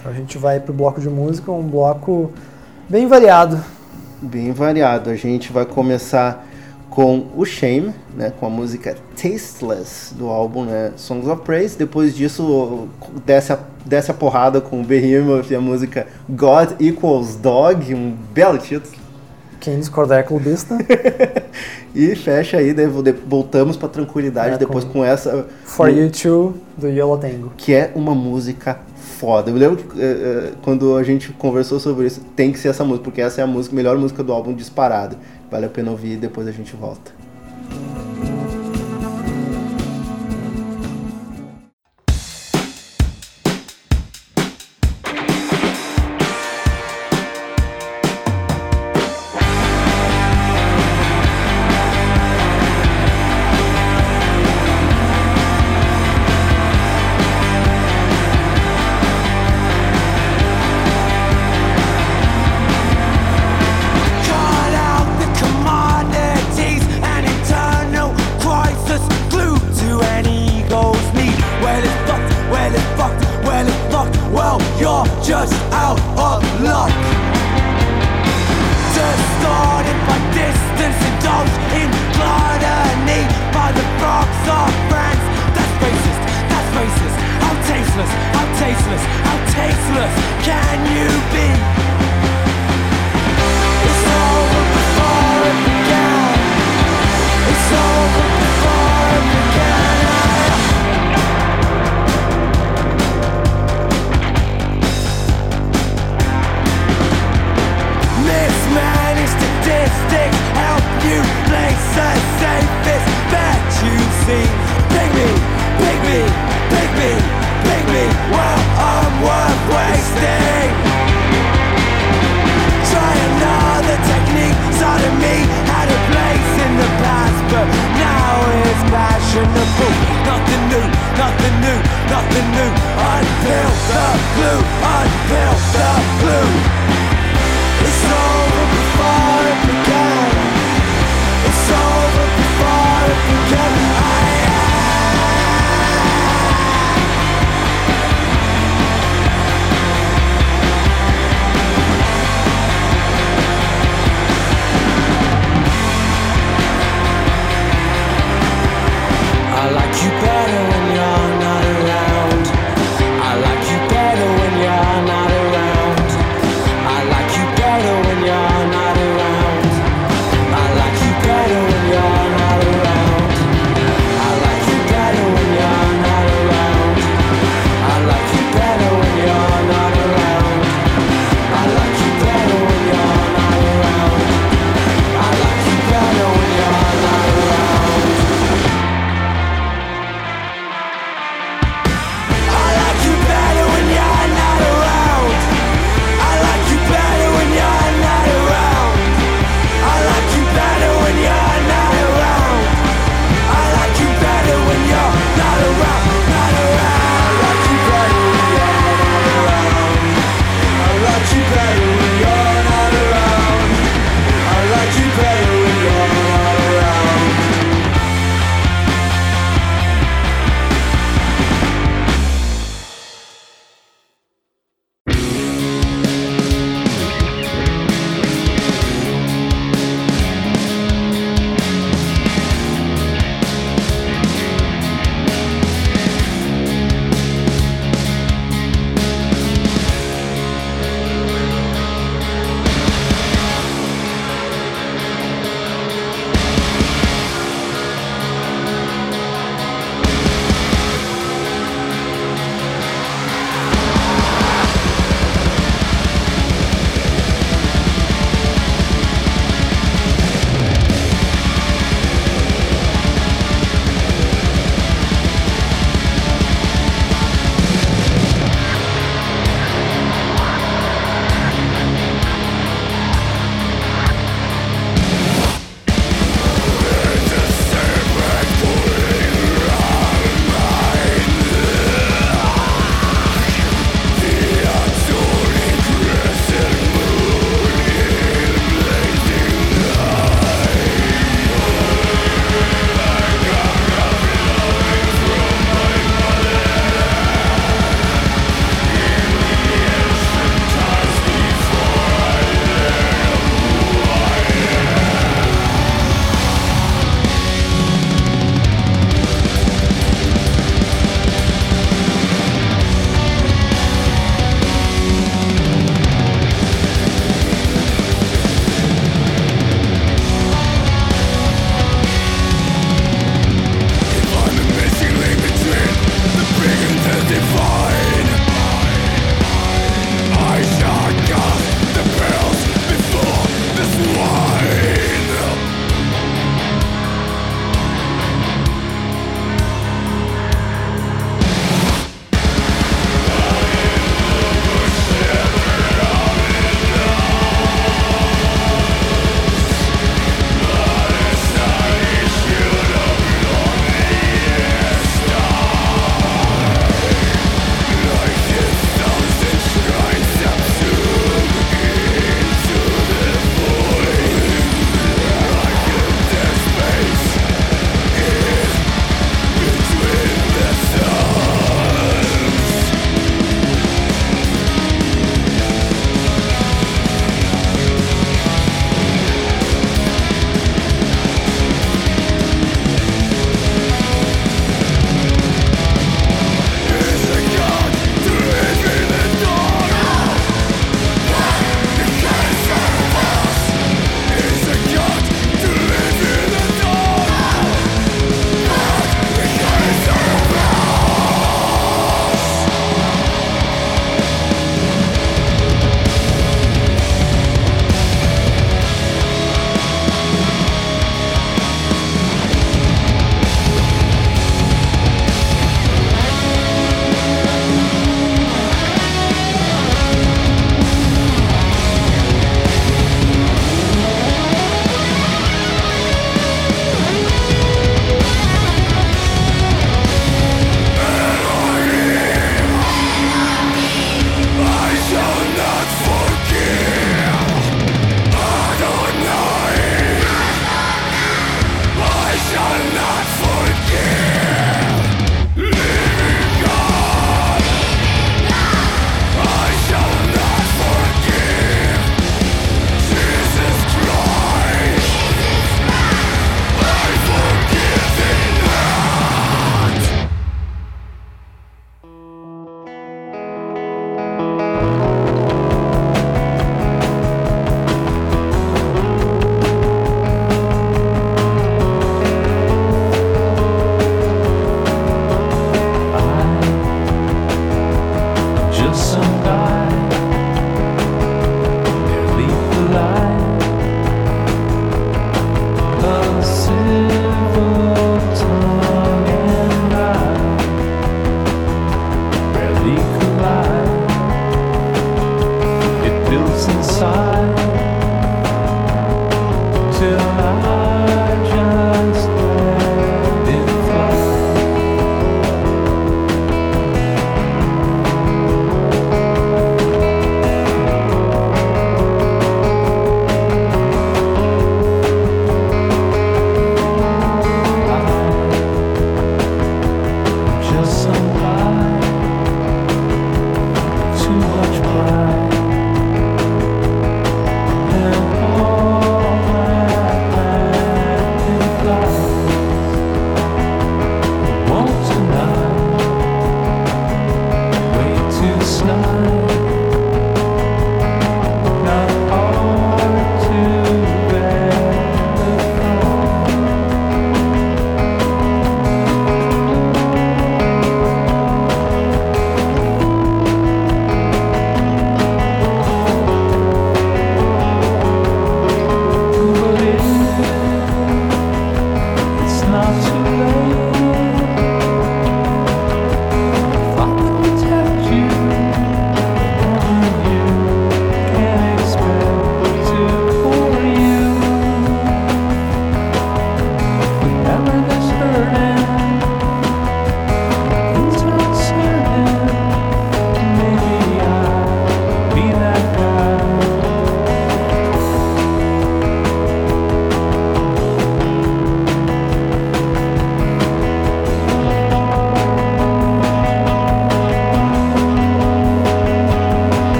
[0.00, 2.32] Então a gente vai pro bloco de música, um bloco
[2.88, 3.62] bem variado.
[4.22, 5.10] Bem variado.
[5.10, 6.46] A gente vai começar
[6.88, 11.76] com o Shame, né, com a música Tasteless do álbum né, Songs of Praise.
[11.78, 12.88] Depois disso,
[13.24, 18.16] desce a, desce a porrada com o Behemoth e a música God Equals Dog, um
[18.32, 18.98] belo título.
[19.60, 20.76] Quem discordar é clubista.
[21.92, 25.44] E fecha aí, daí vo- de- voltamos pra tranquilidade É, depois com- com essa.
[25.64, 27.52] For You Too, do Yellow Tango.
[27.56, 28.78] que é uma música
[29.20, 29.50] foda.
[29.50, 32.82] Eu lembro que eh, eh, quando a gente conversou sobre isso, tem que ser essa
[32.82, 35.18] música, porque essa é a música, melhor música do álbum disparada.
[35.50, 37.12] Vale a pena ouvir e depois a gente volta.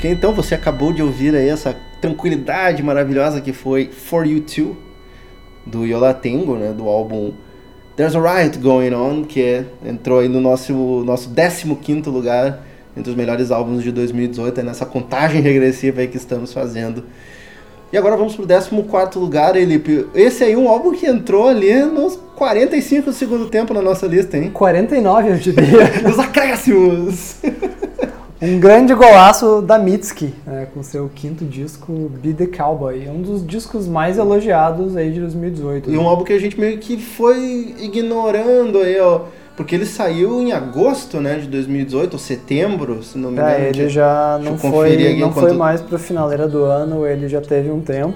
[0.00, 4.74] Porque então você acabou de ouvir aí essa tranquilidade maravilhosa que foi For You Too,
[5.66, 7.34] do Yola Tengo, né, do álbum
[7.96, 10.72] There's a Riot Going On, que é- entrou aí no nosso,
[11.04, 12.64] nosso 15º lugar
[12.96, 17.04] entre os melhores álbuns de 2018, é nessa contagem regressiva aí que estamos fazendo.
[17.92, 20.06] E agora vamos pro 14º lugar, Elipe.
[20.14, 24.06] Esse aí é um álbum que entrou ali nos 45 do segundo tempo na nossa
[24.06, 24.50] lista, hein?
[24.50, 25.92] 49, eu diria.
[26.08, 27.36] Os acréscimos!
[28.42, 33.06] Um grande golaço da Mitski, né, com seu quinto disco, Be The Cowboy.
[33.08, 35.90] Um dos discos mais elogiados aí de 2018.
[35.90, 39.22] E um álbum que a gente meio que foi ignorando aí, ó.
[39.56, 43.50] Porque ele saiu em agosto, né, de 2018, ou setembro, se não me engano.
[43.50, 47.42] É, ele já não foi, não enquanto- foi mais pra finaleira do ano, ele já
[47.42, 48.14] teve um tempo,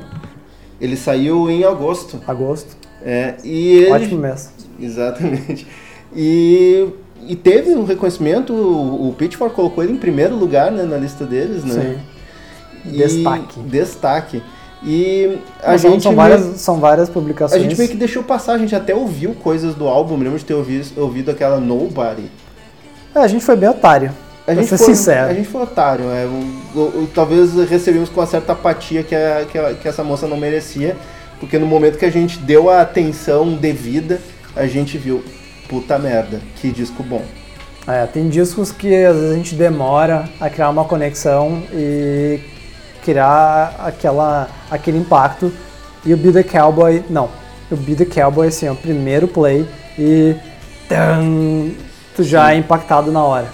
[0.81, 2.19] Ele saiu em agosto.
[2.27, 2.75] agosto.
[3.05, 3.91] É, e ele...
[3.91, 4.51] Ótimo mês.
[4.81, 5.67] Exatamente.
[6.17, 6.87] E,
[7.29, 11.25] e teve um reconhecimento, o, o Pitchfork colocou ele em primeiro lugar né, na lista
[11.25, 11.97] deles, né?
[12.85, 12.91] Sim.
[12.93, 13.61] E- Destaque.
[13.61, 14.43] Destaque.
[14.87, 17.63] E a Mas gente são, meio- várias, são várias A publicações.
[17.63, 20.53] gente meio que deixou passar, a gente até ouviu coisas do álbum, lembro de ter
[20.55, 22.31] ouvido, ouvido aquela Nobody.
[23.15, 24.13] É, a gente foi bem otário.
[24.47, 25.31] A gente, ser foi, sincero.
[25.31, 29.15] a gente foi otário, é, o- o- o- talvez recebemos com uma certa apatia que,
[29.15, 30.95] a- que, a- que essa moça não merecia,
[31.41, 34.21] porque no momento que a gente deu a atenção devida,
[34.55, 35.25] a gente viu,
[35.69, 37.23] puta merda, que disco bom.
[37.87, 42.41] É, tem discos que às vezes a gente demora a criar uma conexão e
[43.05, 45.53] criar aquela, aquele impacto.
[46.05, 47.29] E o Be The Cowboy, não.
[47.71, 49.67] O Be The Cowboy, assim, é o primeiro play
[49.99, 50.35] e
[50.89, 51.71] tan,
[52.17, 53.49] tu já é impactado na hora.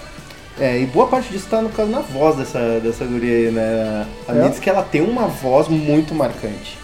[0.59, 4.05] É, e boa parte disso tá no caso na voz dessa, dessa guria aí, né?
[4.27, 4.43] A É.
[4.43, 6.77] Mitski, ela tem uma voz muito marcante.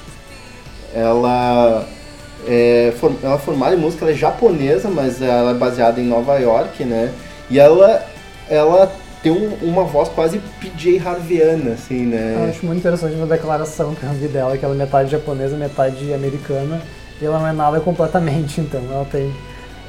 [0.94, 1.86] Ela
[2.46, 6.38] é, ela é formada em música, ela é japonesa, mas ela é baseada em Nova
[6.38, 7.12] York, né?
[7.50, 8.06] E ela,
[8.50, 8.92] ela
[9.24, 12.48] tem um- uma voz quase PJ Harveyana, assim, Eu né?
[12.50, 16.14] acho muito interessante uma declaração que eu vi dela, que ela é metade japonesa, metade
[16.14, 16.82] americana,
[17.22, 19.34] e ela não é nada completamente, então ela tem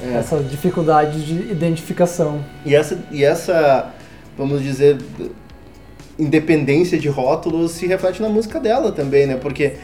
[0.03, 0.15] É.
[0.19, 2.41] essa dificuldade de identificação.
[2.65, 3.93] E essa, e essa,
[4.37, 4.97] vamos dizer,
[6.19, 9.37] independência de rótulos se reflete na música dela também, né?
[9.41, 9.75] Porque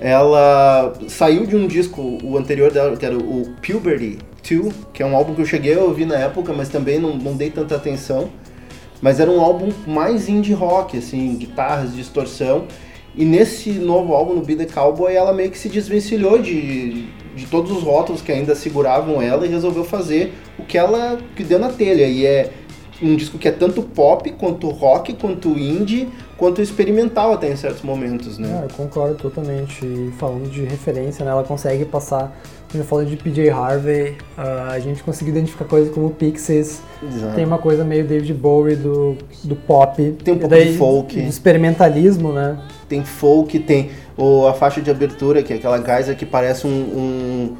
[0.00, 4.18] ela saiu de um disco, o anterior dela, que era o Puberty
[4.48, 7.16] 2, que é um álbum que eu cheguei a ouvir na época, mas também não,
[7.16, 8.30] não dei tanta atenção.
[9.00, 12.66] Mas era um álbum mais indie rock, assim, guitarras, distorção.
[13.14, 17.46] E nesse novo álbum, no Be The Cowboy, ela meio que se desvencilhou de, de
[17.46, 21.58] todos os rótulos que ainda seguravam ela e resolveu fazer o que ela que deu
[21.58, 22.06] na telha.
[22.06, 22.52] E é
[23.00, 27.82] um disco que é tanto pop, quanto rock, quanto indie, quanto experimental até em certos
[27.82, 28.66] momentos, Ah, né?
[28.68, 29.84] eu concordo totalmente.
[29.84, 32.36] E falando de referência, né, ela consegue passar.
[32.70, 36.80] Quando eu falo de PJ Harvey, ah, a gente consegue identificar coisas como Pixies.
[37.02, 37.34] Exato.
[37.34, 39.96] Tem uma coisa meio David Bowie do, do pop.
[40.24, 41.20] Tem um pouco de folk.
[41.20, 42.58] Do experimentalismo, né?
[42.88, 46.70] Tem folk, tem o, a faixa de abertura, que é aquela gaisa que parece um.
[46.70, 47.56] um-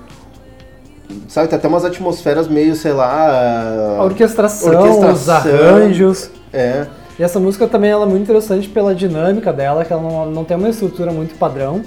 [1.28, 3.98] sabe, tem até umas atmosferas meio, sei lá.
[3.98, 5.12] A orquestração, orquestração.
[5.12, 6.30] os arranjos.
[6.52, 6.86] É.
[7.18, 10.44] E essa música também ela é muito interessante pela dinâmica dela, que ela não, não
[10.44, 11.82] tem uma estrutura muito padrão.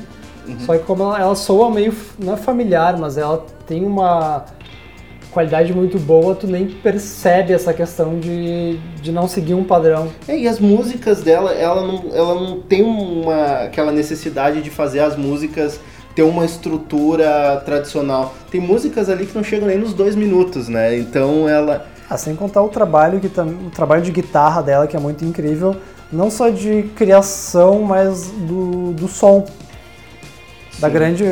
[0.48, 0.60] Uhum.
[0.60, 4.46] Só que como ela, ela soa meio, não é familiar, mas ela tem uma
[5.32, 10.10] qualidade muito boa, tu nem percebe essa questão de, de não seguir um padrão.
[10.28, 15.00] É, e as músicas dela, ela não, ela não tem uma, aquela necessidade de fazer
[15.00, 15.80] as músicas
[16.16, 18.34] ter uma estrutura tradicional.
[18.50, 20.98] Tem músicas ali que não chegam nem nos dois minutos, né?
[20.98, 21.86] Então ela.
[22.10, 25.78] Ah, sem contar o trabalho que o trabalho de guitarra dela que é muito incrível,
[26.12, 29.46] não só de criação, mas do, do som,
[30.78, 30.94] da Sim.
[30.94, 31.24] grande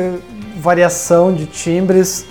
[0.56, 2.24] variação de timbres.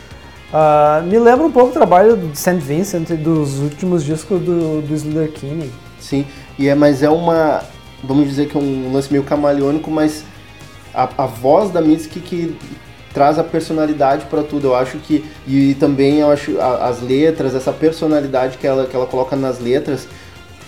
[0.52, 2.56] Ah, me lembra um pouco o trabalho do St.
[2.56, 5.72] Vincent e dos últimos discos do, do Slater Kinney.
[6.00, 6.26] Sim,
[6.58, 7.62] e é, mas é uma.
[8.04, 10.24] Vamos dizer que é um lance meio camaleônico, mas
[11.04, 12.56] a, a voz da Mitski que
[13.14, 14.68] traz a personalidade para tudo.
[14.68, 15.24] Eu acho que.
[15.48, 19.60] E também eu acho a- as letras, essa personalidade que ela, que ela coloca nas
[19.60, 20.08] letras,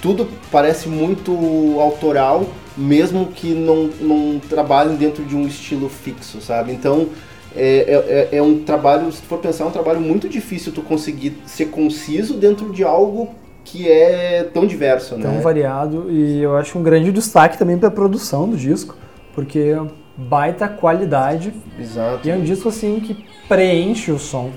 [0.02, 1.32] tudo parece muito
[1.80, 6.72] autoral, mesmo que não, não trabalhem dentro de um estilo fixo, sabe?
[6.72, 7.08] Então.
[7.54, 11.36] É, é, é um trabalho, se for pensar, é um trabalho muito difícil tu conseguir
[11.46, 13.28] ser conciso dentro de algo
[13.66, 15.42] que é tão diverso, tão né?
[15.42, 18.96] variado e eu acho um grande destaque também para a produção do disco,
[19.36, 19.76] porque
[20.18, 24.52] baita qualidade Exato, e é um disco assim que preenche o som.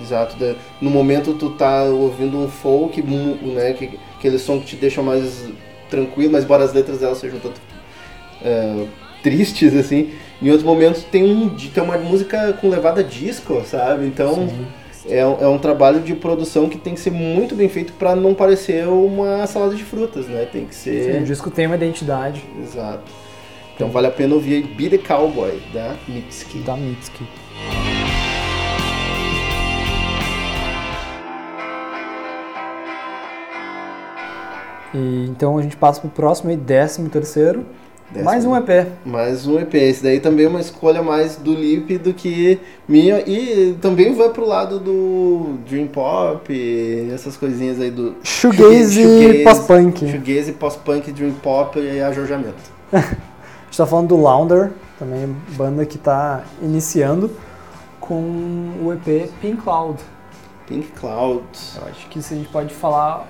[0.00, 0.36] exato.
[0.80, 5.46] No momento tu tá ouvindo um folk, né, que, aquele som que te deixa mais
[5.88, 7.60] tranquilo, mas embora as letras delas sejam tanto
[8.42, 8.86] é,
[9.22, 10.10] tristes, assim,
[10.42, 14.06] em outros momentos tem, um, tem uma música com levada disco, sabe?
[14.06, 14.48] Então,
[15.08, 18.14] é, um- é um trabalho de produção que tem que ser muito bem feito pra
[18.14, 20.46] não parecer uma salada de frutas, né?
[20.50, 21.22] Tem que O ser.
[21.22, 23.02] disco tem uma identidade Exato.
[23.74, 26.58] Então vale a pena ouvir Be the Cowboy, da Mitski.
[26.58, 27.24] da Mitski.
[34.94, 37.66] E, então a gente passa pro próximo aí, décimo terceiro.
[38.10, 38.24] Décimo.
[38.24, 38.68] Mais um EP.
[39.04, 39.74] Mais um EP.
[39.74, 43.28] Esse daí também é uma escolha mais do Lip do que minha.
[43.28, 48.14] E também vai pro lado do Dream Pop, e essas coisinhas aí do.
[48.22, 50.08] Shoegaze e pós-punk.
[50.08, 52.72] Shoegaze, pós-punk, Dream Pop e ajojamento.
[53.74, 57.28] A gente tá falando do Lounder, também banda que tá iniciando
[57.98, 58.14] com
[58.80, 59.98] o EP Pink Cloud.
[60.64, 61.42] Pink Cloud.
[61.74, 63.26] Eu acho que se a gente pode falar,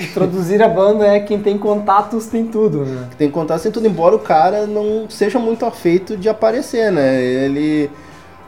[0.00, 3.06] introduzir a banda é quem tem contatos tem tudo, né?
[3.18, 7.20] Tem que contar assim tudo, embora o cara não seja muito afeito de aparecer, né?
[7.22, 7.90] Ele.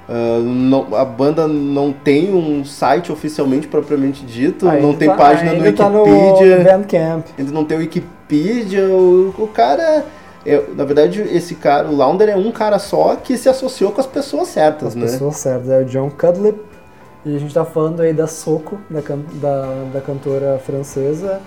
[0.08, 5.08] ah, não- a banda não tem um site oficialmente propriamente dito, Ah, não ele tem
[5.10, 6.64] tá- página no ele tá no Wikipedia.
[6.72, 7.26] Bandcamp.
[7.38, 10.06] Ainda não tem Wikipedia, o, o cara.
[10.46, 14.00] É- na verdade, esse cara, o Launder é um cara só que se associou com
[14.00, 15.02] as pessoas certas, As né?
[15.02, 15.68] pessoas certas.
[15.70, 16.58] É o John Cudlip.
[17.24, 21.40] E a gente tá falando aí da Soco, da, can- da, da cantora francesa,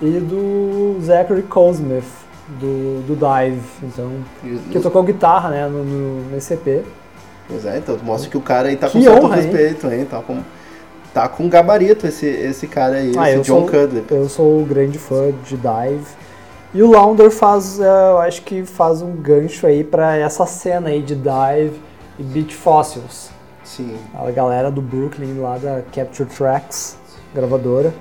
[0.00, 2.04] e do Zachary Colesmith,
[2.60, 3.60] do, do Dive.
[3.82, 4.10] Então,
[4.70, 6.84] que tocou guitarra, né, no, no, nesse EP.
[7.48, 9.42] Pois é, então mostra que o cara aí tá Que com certo honra, hein?
[9.42, 10.06] respeito, hein?
[10.08, 10.38] Tá com,
[11.12, 14.12] tá com gabarito esse, esse cara aí, Ah, esse eu John sou- Cudlip.
[14.14, 16.06] Eu sou grande fã de Dive.
[16.72, 20.88] E o Launder faz, é, eu acho que faz um gancho aí pra essa cena
[20.90, 21.80] aí de Dive
[22.18, 23.30] e Beat Fossils.
[23.64, 23.96] Sim.
[24.14, 26.96] A galera do Brooklyn lá da Capture Tracks,
[27.34, 27.92] gravadora.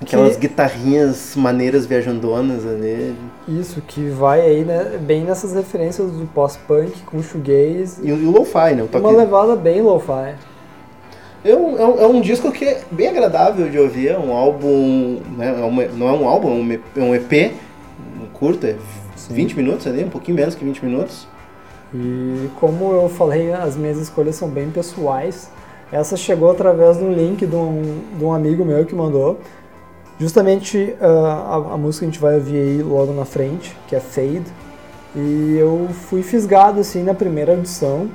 [0.00, 3.14] Aquelas Que- guitarrinhas maneiras viajandonas ali.
[3.46, 8.00] Isso, que vai aí né, bem nessas referências do pós-punk com shoegaze.
[8.02, 8.82] E o, e o lo-fi, né?
[8.82, 9.04] O toque...
[9.04, 10.36] Uma levada bem lo-fi.
[11.44, 14.32] é, um, é, um, é um disco que é bem agradável de ouvir, é um
[14.32, 15.48] álbum, né?
[15.50, 17.52] é não é um álbum, é um EP,
[18.40, 18.76] curto, é
[19.28, 21.28] 20 minutos ali, um pouquinho menos que 20 minutos.
[21.94, 25.50] E como eu falei, as minhas escolhas são bem pessoais.
[25.92, 29.38] Essa chegou através de um link de um, de um amigo meu que mandou.
[30.18, 33.94] Justamente ah, a, a música que a gente vai ouvir aí logo na frente, que
[33.94, 34.44] é Fade.
[35.14, 38.08] E eu fui fisgado assim na primeira audição.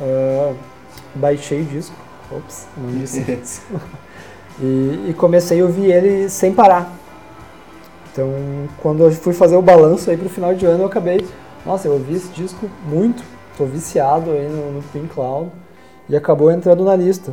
[0.00, 0.52] Ah,
[1.14, 1.96] baixei o disco.
[2.30, 3.62] Ops, não disse isso.
[4.60, 6.97] E, e comecei a ouvir ele sem parar.
[8.18, 8.32] Então,
[8.82, 11.24] quando eu fui fazer o balanço aí pro final de ano, eu acabei,
[11.64, 13.22] nossa, eu ouvi esse disco muito,
[13.56, 15.52] tô viciado aí no, no Pink Cloud
[16.08, 17.32] e acabou entrando na lista.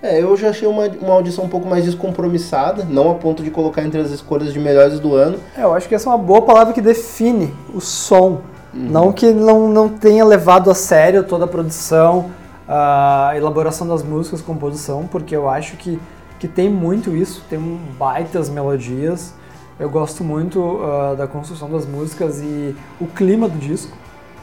[0.00, 3.50] É, eu já achei uma, uma audição um pouco mais descompromissada, não a ponto de
[3.50, 5.40] colocar entre as escolhas de melhores do ano.
[5.56, 8.42] É, eu acho que essa é uma boa palavra que define o som.
[8.72, 12.30] Não que não, não tenha levado a sério toda a produção,
[12.68, 15.98] a elaboração das músicas, composição, porque eu acho que,
[16.38, 19.36] que tem muito isso, tem um baitas melodias.
[19.78, 23.96] Eu gosto muito ah, da construção das músicas e o clima do disco,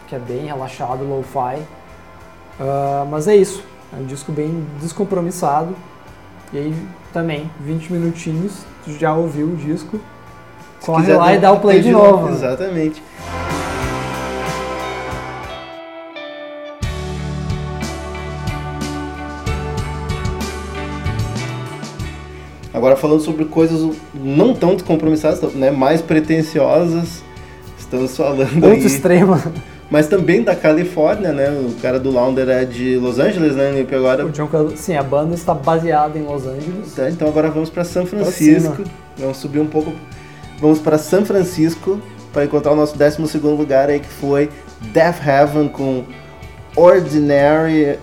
[0.07, 1.61] que é bem relaxado, lo-fi.
[2.59, 3.63] Ah, mas é isso,
[3.93, 5.75] é um disco bem descompromissado.
[6.53, 6.75] E aí
[7.11, 9.99] também, 20 minutinhos, tu já ouviu o disco.
[10.79, 12.29] Se Corre lá e dá o play de novo.
[12.29, 13.03] Exatamente.
[22.75, 27.23] Agora falando sobre coisas não tão descompromissadas, né, mais pretensiosas,
[27.79, 29.41] estamos falando Muito aí, extrema.
[29.89, 33.95] mas também da Califórnia, né, o cara do Launder é de Los Angeles, né, e
[33.95, 34.29] agora
[34.75, 36.93] Sim, a banda está baseada em Los Angeles.
[36.93, 38.83] Tá, então agora vamos para São Francisco.
[39.17, 39.93] Vamos subir um pouco.
[40.59, 42.01] Vamos para São Francisco
[42.33, 44.49] para encontrar o nosso 12 lugar aí que foi
[44.91, 46.03] Death Heaven com
[46.75, 47.97] Ordinary.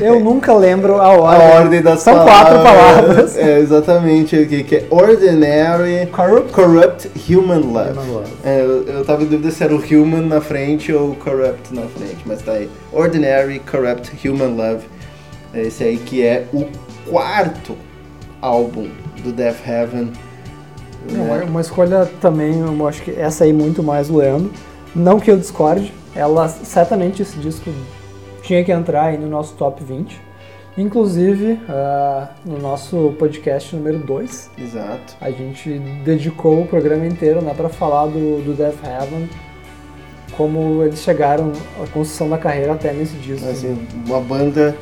[0.00, 1.48] Eu nunca lembro a A ordem.
[1.48, 2.42] ordem das São palavras.
[2.42, 3.36] quatro palavras.
[3.36, 6.52] É, exatamente aqui, que é Ordinary Corrupt.
[6.52, 7.90] Corrupt Human Love.
[7.98, 8.30] Human Love.
[8.44, 11.82] É, eu, eu tava em dúvida se era o Human na frente ou Corrupt na
[11.82, 12.70] frente, mas tá aí.
[12.92, 14.84] Ordinary Corrupt Human Love.
[15.52, 16.66] É Esse aí que é o
[17.08, 17.76] quarto
[18.40, 18.88] álbum
[19.22, 20.12] do Death Heaven.
[21.10, 21.44] Uma, né?
[21.48, 24.50] uma escolha também, eu acho que essa aí muito mais o Leandro.
[24.94, 27.70] Não que eu discorde, ela certamente esse disco
[28.46, 30.20] tinha que entrar aí no nosso top 20.
[30.78, 35.16] Inclusive, ah, no nosso podcast número 2, Exato.
[35.20, 39.28] a gente dedicou o programa inteiro né, para falar do, do Death Heaven,
[40.36, 41.50] como eles chegaram
[41.82, 43.48] à construção da carreira até nesse disco.
[43.48, 44.76] Assim, uma banda,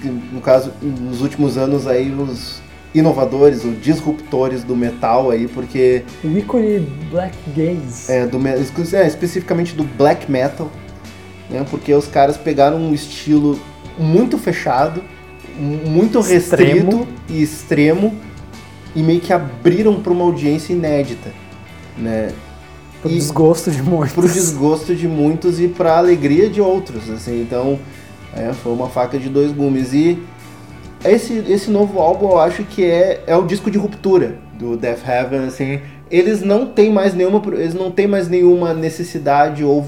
[0.00, 2.62] que, no caso, nos últimos anos aí, os
[2.94, 6.78] inovadores, os disruptores do metal aí, porque O ícone
[7.10, 8.12] Black Gaze.
[8.12, 10.70] é, do, me- é, especificamente do black metal,
[11.50, 11.64] né?
[11.70, 13.58] Porque os caras pegaram um estilo
[13.98, 15.02] muito fechado,
[15.58, 16.32] muito Extremo.
[17.00, 18.14] restrito e extremo
[18.94, 21.30] e meio que abriram para uma audiência inédita,
[21.96, 22.32] né?
[23.00, 24.12] Pro E- desgosto de muitos.
[24.14, 27.40] Pro desgosto de muitos e pra alegria de outros, assim.
[27.42, 27.78] Então,
[28.34, 30.18] é, foi uma faca de dois gumes e
[31.04, 35.06] esse, esse novo álbum eu acho que é, é o disco de ruptura do Death
[35.06, 35.80] Heaven, assim.
[36.10, 39.86] Eles não têm mais nenhuma eles não têm mais nenhuma necessidade ou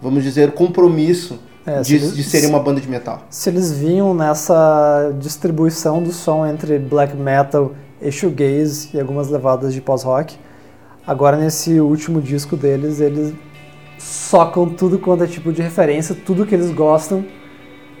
[0.00, 3.22] vamos dizer compromisso É, de, se de serem uma banda de metal.
[3.28, 9.74] Se eles vinham nessa distribuição do som entre black metal e shoegaze e algumas levadas
[9.74, 10.36] de pós-rock,
[11.06, 13.34] agora nesse último disco deles, eles
[13.98, 17.24] socam tudo quanto é tipo de referência, tudo que eles gostam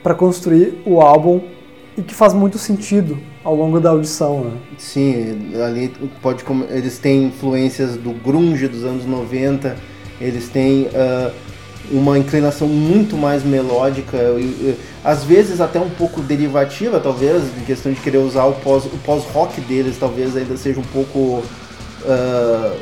[0.02, 1.40] para construir o álbum
[1.96, 4.52] e que faz muito sentido ao longo da audição, né?
[4.78, 5.92] Sim, ali
[6.22, 9.76] pode eles têm influências do grunge dos anos 90,
[10.20, 11.32] eles têm ah,
[11.90, 17.92] uma inclinação muito mais melódica, e, às vezes até um pouco derivativa, talvez, em questão
[17.92, 21.42] de querer usar o pós pós-rock deles, talvez ainda seja um pouco
[22.06, 22.74] ah,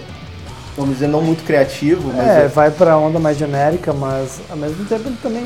[0.77, 4.85] vamos dizer não muito criativo, mas É, vai pra onda mais genérica, mas ao mesmo
[4.85, 5.45] tempo ele também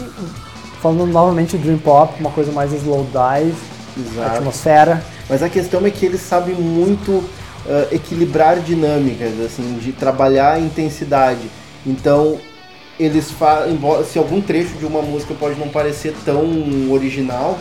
[0.83, 3.55] falando novamente de dream pop, uma coisa mais slow dive,
[3.97, 4.37] exato.
[4.39, 5.03] atmosfera.
[5.29, 7.23] Mas a questão é que eles sabem muito
[7.69, 11.49] ah, equilibrar dinâmicas, assim, de trabalhar a intensidade.
[11.87, 12.39] Então,
[13.01, 16.45] eles fazem, se algum trecho de uma música pode não parecer tão
[16.93, 17.59] original,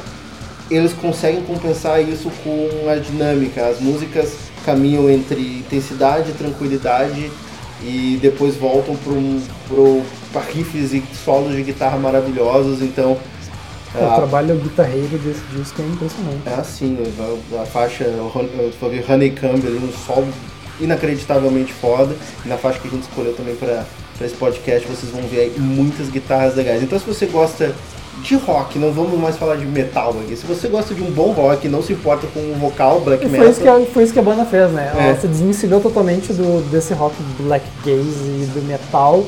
[0.69, 3.65] eles conseguem compensar isso com a dinâmica.
[3.65, 4.35] As músicas
[4.65, 7.31] caminham entre intensidade, tranquilidade
[7.81, 8.97] e depois voltam
[10.33, 12.81] para riffs e solos de guitarra maravilhosos.
[12.81, 13.17] Então,
[13.95, 16.41] O ah, trabalho guitarreiro desse disco é impressionante.
[16.45, 18.05] é assim, a, a faixa,
[19.09, 20.27] Honeycomb ali, um solo
[20.81, 22.13] inacreditavelmente foda.
[22.45, 23.85] E na faixa que a gente escolheu também para
[24.25, 26.81] esse podcast, vocês vão ver aí muitas guitarras legais.
[26.83, 27.73] Então se você gosta
[28.21, 30.35] de rock, não vamos mais falar de metal aqui.
[30.35, 33.39] Se você gosta de um bom rock, não se importa com o vocal, black metal.
[33.45, 34.91] foi isso, que a, foi isso que a banda fez, né?
[34.93, 35.15] Ela É.
[35.15, 37.99] se desvencilhou totalmente do, desse rock black gaze
[38.43, 39.25] e do metal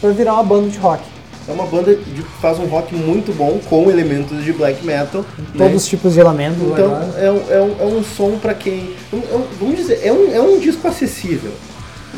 [0.00, 1.02] pra virar uma banda de rock.
[1.48, 5.24] É uma banda que faz um rock muito bom com elementos de black metal.
[5.38, 5.44] né?
[5.56, 6.58] Todos os tipos de elementos.
[6.62, 8.94] Então é um, é, um, é um som pra quem.
[9.12, 11.50] é um- vamos dizer, é um, é um disco acessível.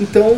[0.00, 0.34] Então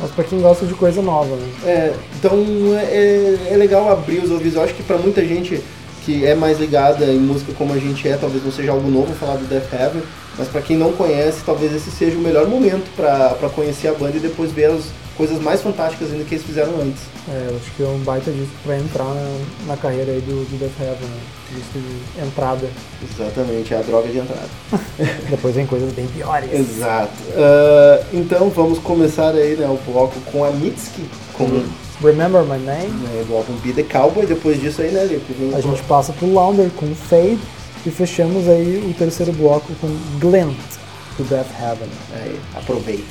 [0.00, 1.48] Mas pra quem gosta de coisa nova, né?
[1.64, 2.38] É, então
[2.76, 4.56] é, é legal abrir os ouvidos.
[4.56, 5.62] Eu acho que pra muita gente
[6.04, 9.14] que é mais ligada em música como a gente é, talvez não seja algo novo
[9.14, 10.02] falar do Death Heaven,
[10.36, 14.16] mas pra quem não conhece, talvez esse seja o melhor momento pra conhecer a banda
[14.16, 14.86] e depois ver as
[15.16, 17.02] coisas mais fantásticas ainda que eles fizeram antes.
[17.28, 20.44] É, eu acho que é um baita disco pra entrar na, na carreira aí do,
[20.48, 21.20] do Death Heaven, né?
[21.54, 22.68] Disco de entrada.
[23.02, 24.48] Exatamente, é a droga de entrada.
[25.28, 26.50] Depois vem coisas bem piores.
[26.52, 27.12] Exato.
[27.36, 31.02] Ah, então vamos começar aí né, o bloco com a Mitski,
[31.34, 31.62] com
[32.02, 32.88] Remember My Name?
[32.88, 34.26] né, do álbum Be The Cowboy.
[34.26, 35.54] Depois disso aí, né, Lipe?
[35.54, 37.38] A gente passa pro Lounder com Fade
[37.84, 39.88] e fechamos aí o terceiro bloco com
[40.18, 40.56] Glint,
[41.18, 41.88] do Death Heaven.
[42.14, 43.04] Aí, aproveitem.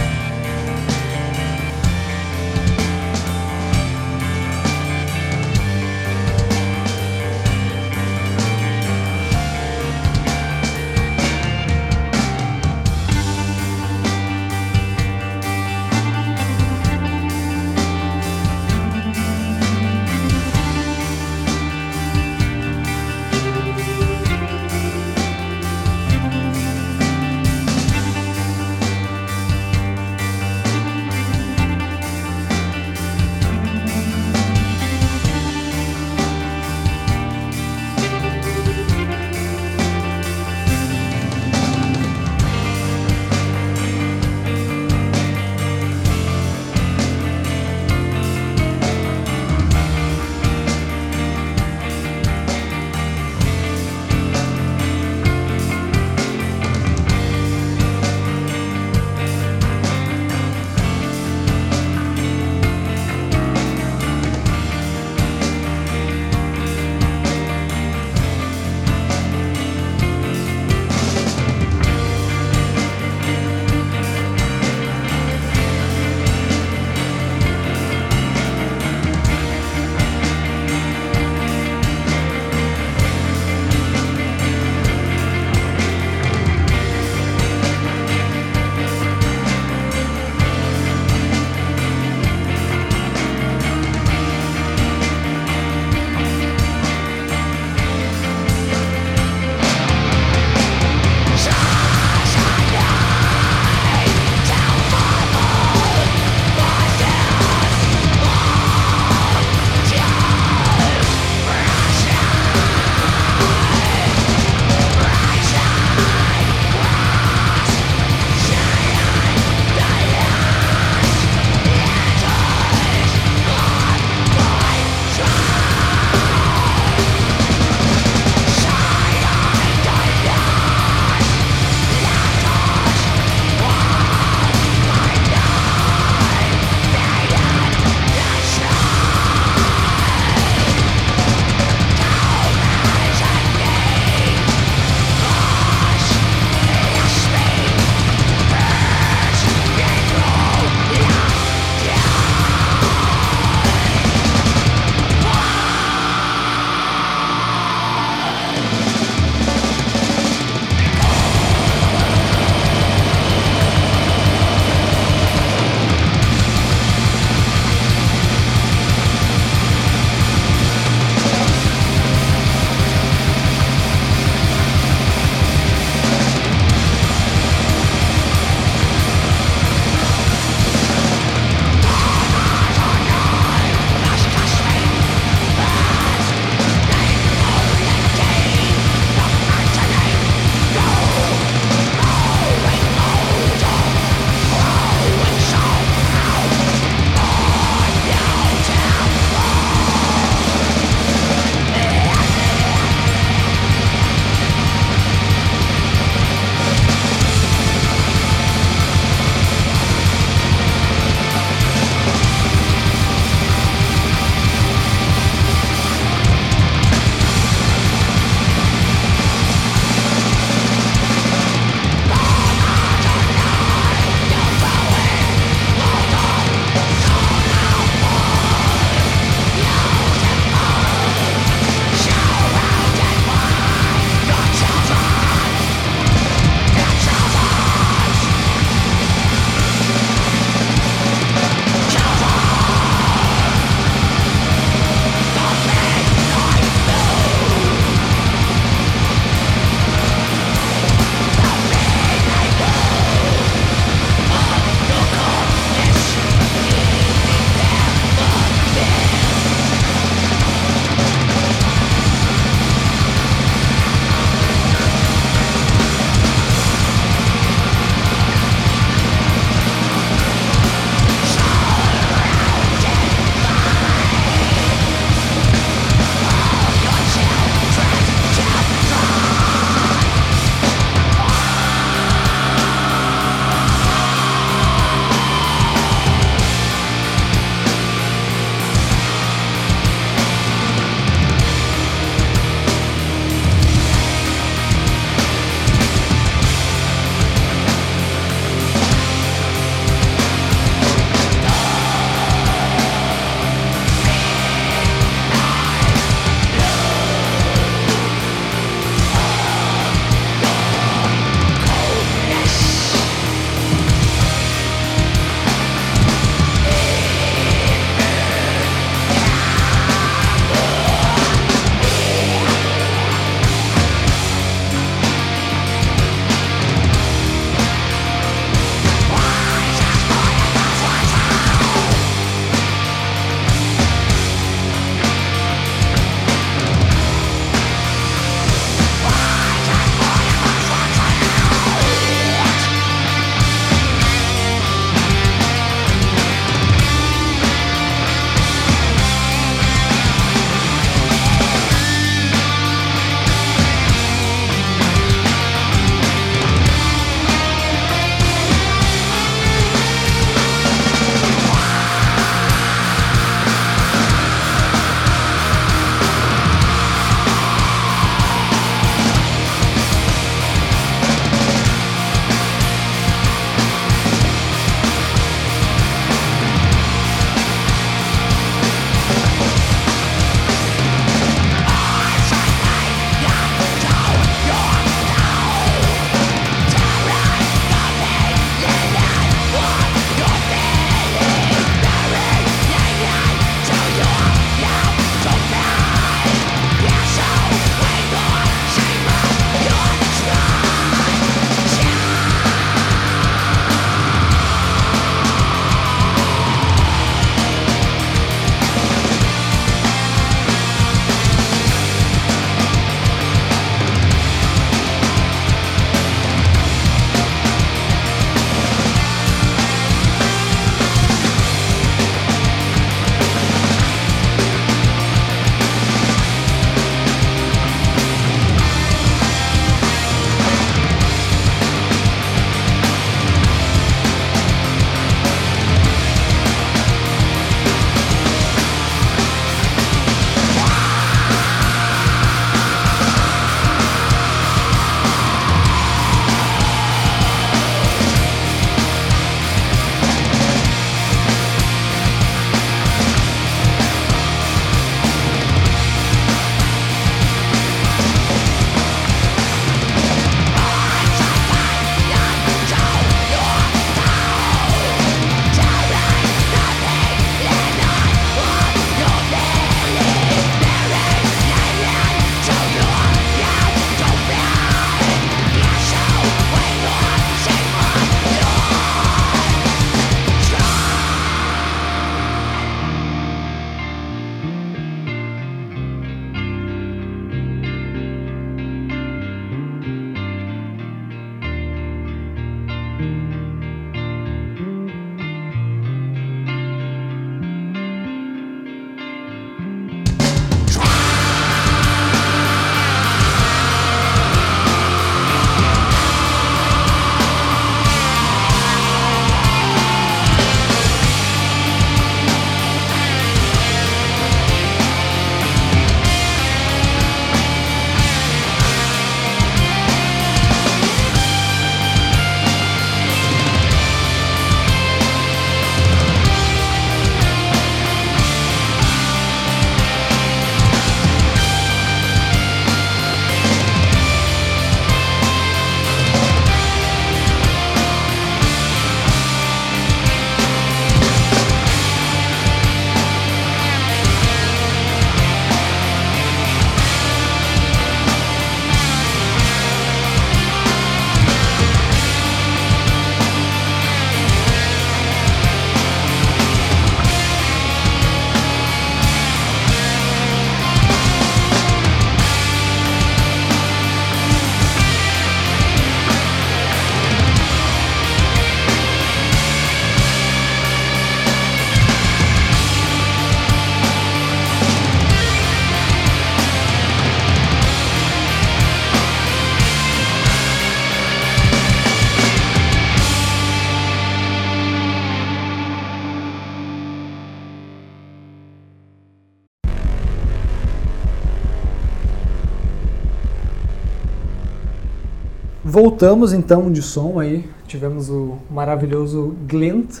[595.98, 597.48] Voltamos então de som aí.
[597.66, 600.00] Tivemos o maravilhoso Glint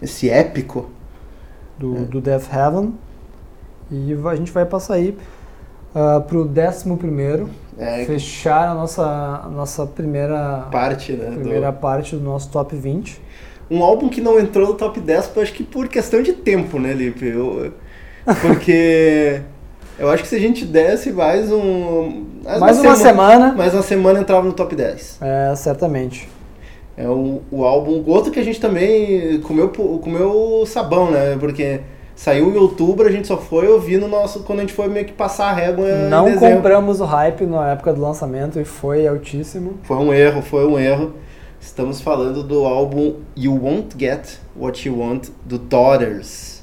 [0.00, 0.90] Esse épico.
[1.76, 2.94] do, do Death Heaven.
[3.90, 5.18] E a gente vai passar aí
[5.92, 7.50] uh, pro décimo primeiro.
[7.76, 9.02] É, Fechar a nossa,
[9.44, 11.30] a nossa primeira, parte, né?
[11.30, 13.20] do- primeira parte do nosso top 20.
[13.68, 16.78] Um álbum que não entrou no top 10, eu acho que por questão de tempo,
[16.78, 17.26] né, Lipe?
[17.26, 17.72] Eu-
[18.40, 19.40] porque
[19.98, 22.24] eu acho que se a gente desse mais um.
[22.58, 23.52] Mais uma semana.
[23.52, 25.18] Mais uma semana entrava no top 10.
[25.20, 26.28] É, certamente.
[26.96, 28.02] É o, o álbum.
[28.06, 31.36] Outro que a gente também comeu, comeu sabão, né?
[31.38, 31.80] Porque
[32.14, 34.40] saiu em outubro, a gente só foi ouvir no nosso.
[34.44, 37.92] Quando a gente foi meio que passar a régua Não compramos o hype na época
[37.92, 39.74] do lançamento e foi altíssimo.
[39.82, 41.14] Foi um erro, foi um erro.
[41.60, 46.53] Estamos falando do álbum You Won't Get What You Want do Daughters.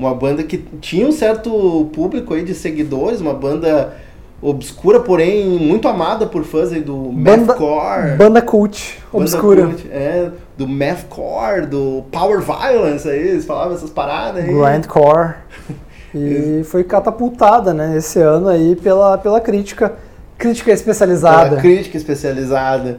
[0.00, 3.92] Uma banda que tinha um certo público aí de seguidores, uma banda
[4.40, 8.16] obscura, porém muito amada por fãs aí do Banda- Mathcore.
[8.16, 9.66] Banda cult, banda obscura.
[9.66, 14.50] cult, é, do Mathcore, do Power Violence aí, eles falavam essas paradas aí.
[14.54, 15.34] Grindcore.
[16.12, 19.92] E foi catapultada, né, esse ano aí pela, pela crítica.
[20.36, 21.50] Crítica especializada.
[21.50, 22.98] Pela crítica especializada.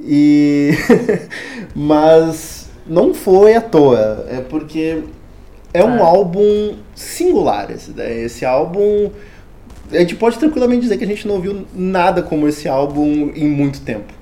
[0.00, 0.70] E
[1.74, 5.02] mas não foi à toa, é porque
[5.74, 6.00] é um É.
[6.00, 8.24] álbum singular esse daí.
[8.24, 9.10] Esse álbum
[9.90, 13.46] a gente pode tranquilamente dizer que a gente não ouviu nada como esse álbum em
[13.46, 14.12] muito tempo.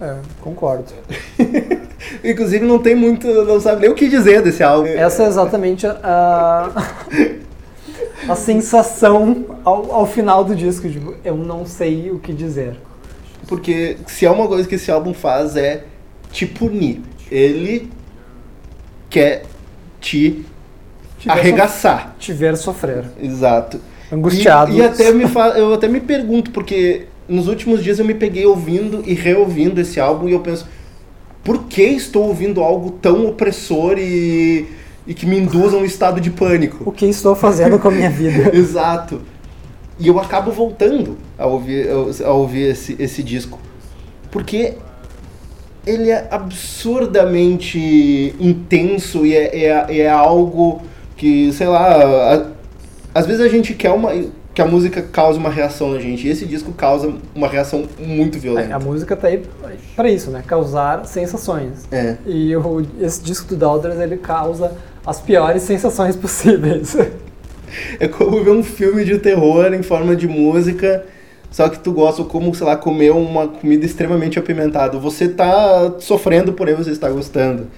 [0.00, 0.92] É, concordo.
[2.22, 4.88] Inclusive não tem muito, não sabe nem o que dizer desse álbum.
[4.88, 6.70] Essa é exatamente a,
[8.28, 10.88] a sensação ao, ao final do disco.
[10.88, 12.76] Tipo, eu não sei o que dizer.
[13.48, 15.84] Porque se é uma coisa que esse álbum faz é
[16.30, 17.00] te punir.
[17.30, 17.90] Ele
[19.08, 19.44] quer
[20.00, 20.44] te
[21.18, 22.16] Te ver arregaçar.
[22.18, 23.04] Te ver sofrer.
[23.20, 23.80] Exato.
[24.12, 24.72] Angustiado.
[24.72, 25.24] E, e até me
[25.56, 29.98] eu até me pergunto, porque nos últimos dias eu me peguei ouvindo e reouvindo esse
[29.98, 30.68] álbum e eu penso,
[31.42, 34.66] por que estou ouvindo algo tão opressor e,
[35.06, 36.82] e que me induz a um estado de pânico?
[36.84, 38.50] O que estou fazendo com a minha vida?
[38.56, 39.20] Exato.
[39.98, 41.88] E eu acabo voltando a ouvir,
[42.24, 43.58] a ouvir esse, esse disco.
[44.30, 44.74] Porque
[45.86, 50.82] ele é absurdamente intenso e é, é, é algo
[51.16, 52.46] que, sei lá, a-
[53.14, 54.10] às vezes a gente quer uma,
[54.52, 56.26] que a música cause uma reação na gente.
[56.26, 58.78] E esse disco causa uma reação muito A violenta.
[58.78, 59.42] música tá aí
[59.94, 60.42] pra isso, né?
[60.46, 61.86] Causar sensações.
[61.90, 62.16] É.
[62.26, 64.72] E o, esse disco do Doubters, ele causa
[65.06, 66.94] as piores sensações possíveis.
[67.98, 71.04] É como ver um filme de terror em forma de música,
[71.56, 74.98] só que tu gosta como, sei lá, comer uma comida extremamente apimentada.
[74.98, 77.68] Você tá sofrendo, porém você está gostando.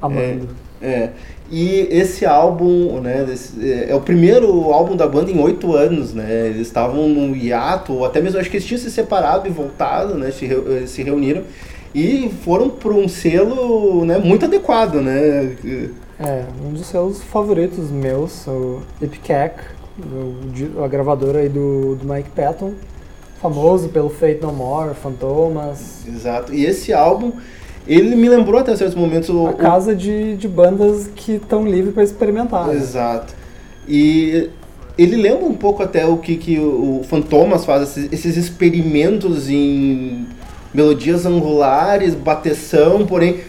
[0.00, 0.50] Amando.
[0.80, 1.08] É.
[1.50, 3.26] E esse álbum, né,
[3.60, 6.46] é é o primeiro álbum da banda em oito anos, né?
[6.46, 10.14] Eles estavam no hiato, ou até mesmo acho que eles tinham se separado e voltado,
[10.14, 10.30] né?
[10.30, 11.42] Se, eh, se reuniram
[11.92, 15.56] e foram para um selo, né, muito adequado, né?
[16.20, 19.58] É, um dos seus favoritos meus, o Epicac,
[20.84, 22.74] a gravadora aí do, do Mike Patton,
[23.48, 26.54] famoso pelo Fate No More, Fantomas, Exato.
[26.54, 27.30] E esse álbum,
[27.86, 31.92] ele me lembrou até certos momentos a o- casa de, de bandas que estão livres
[31.92, 32.68] para experimentar.
[32.68, 32.74] né?
[32.74, 33.34] Exato.
[33.86, 34.48] E
[34.96, 40.26] ele lembra um pouco até o que, que o Fantomas faz, esses, experimentos em
[40.72, 43.40] melodias angulares, bateção, porém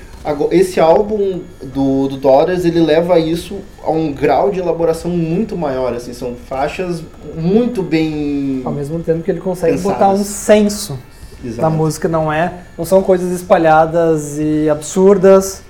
[0.52, 5.94] esse álbum do, do Daughters, ele leva isso a um grau de elaboração muito maior,
[5.94, 7.04] assim, são faixas
[7.36, 8.62] muito bem...
[8.66, 9.98] Ao mesmo tempo que ele consegue Pensadas.
[10.00, 10.98] botar um senso
[11.44, 11.62] Exato.
[11.62, 12.54] da música, não é?
[12.78, 15.64] Não são coisas espalhadas e absurdas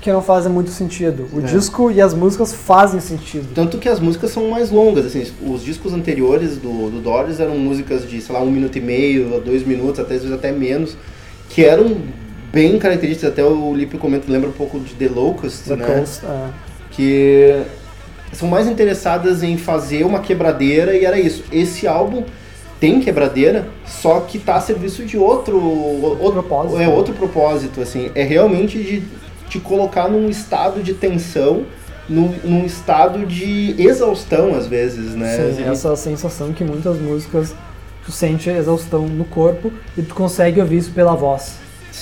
[0.00, 1.28] que não fazem muito sentido.
[1.32, 1.42] O É.
[1.42, 3.48] disco e as músicas fazem sentido.
[3.54, 7.56] Tanto que as músicas são mais longas, assim, os discos anteriores do, do Doors eram
[7.58, 10.50] músicas de, sei lá, um minuto e meio, a dois minutos, até às vezes até
[10.52, 10.96] menos,
[11.50, 11.96] que eram
[12.52, 15.86] bem características, até o Lipe comenta, lembra um pouco de The Locust, The né?
[15.86, 16.48] Coast, é.
[16.90, 17.62] Que
[18.32, 21.44] são mais interessadas em fazer uma quebradeira e era isso.
[21.52, 22.24] Esse álbum
[22.78, 26.80] tem quebradeira, só que tá a serviço de outro, outro propósito.
[26.80, 29.02] É outro propósito, assim, é realmente de
[29.48, 31.66] te colocar num estado de tensão,
[32.08, 35.52] num, num estado de exaustão às vezes, né?
[35.54, 37.54] Sim, essa sensação que muitas músicas
[38.04, 41.56] tu sente exaustão no corpo e tu consegue ouvir isso pela voz.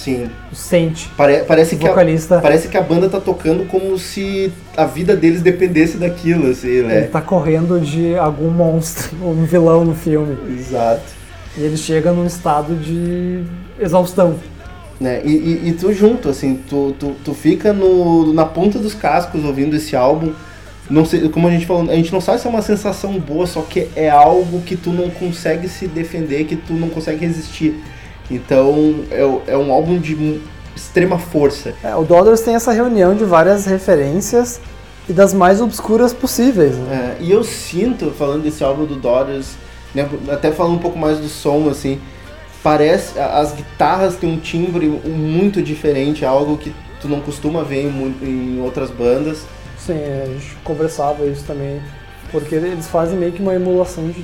[0.04, 0.30] Sim.
[0.52, 1.08] Sente.
[1.16, 4.84] Pare- parece O que a, vocalista parece que a banda tá tocando como se a
[4.84, 7.00] vida deles dependesse daquilo, assim, ele né?
[7.02, 10.36] tá correndo de algum monstro, ou um vilão no filme.
[10.58, 11.02] Exato.
[11.56, 13.42] E ele chega num estado de
[13.78, 14.36] exaustão.
[15.00, 15.20] né?
[15.24, 19.44] E, e, e tu junto, assim, tu, tu, tu fica no, na ponta dos cascos
[19.44, 20.32] ouvindo esse álbum.
[20.90, 23.46] Não sei, como a gente falou, a gente não sabe se é uma sensação boa,
[23.46, 27.74] só que é algo que tu não consegue se defender, que tu não consegue resistir.
[28.30, 30.40] Então é, é um álbum de
[30.74, 31.74] extrema força.
[31.82, 34.60] É, o Dollars tem essa reunião de várias referências
[35.08, 36.76] e das mais obscuras possíveis.
[36.76, 37.16] Né?
[37.18, 39.56] É, e eu sinto, falando desse álbum do Daughters,
[39.94, 41.98] né, até falando um pouco mais do som, assim,
[42.62, 48.16] parece, as guitarras têm um timbre muito diferente, algo que tu não costuma ver em,
[48.22, 49.44] em outras bandas.
[49.78, 51.80] Sim, a gente conversava isso também,
[52.30, 54.22] porque eles fazem meio que uma emulação de,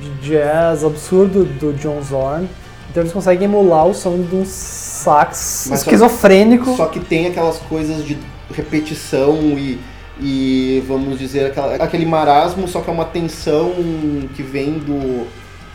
[0.00, 2.48] de jazz absurdo do John Zorn.
[2.94, 6.76] Então eles conseguem emular o som de um sax Mas só- esquizofrênico.
[6.76, 8.16] Só que tem aquelas coisas de
[8.52, 9.80] repetição e,
[10.20, 13.72] e vamos dizer, aquela- aquele marasmo, só que é uma tensão
[14.36, 15.26] que vem do,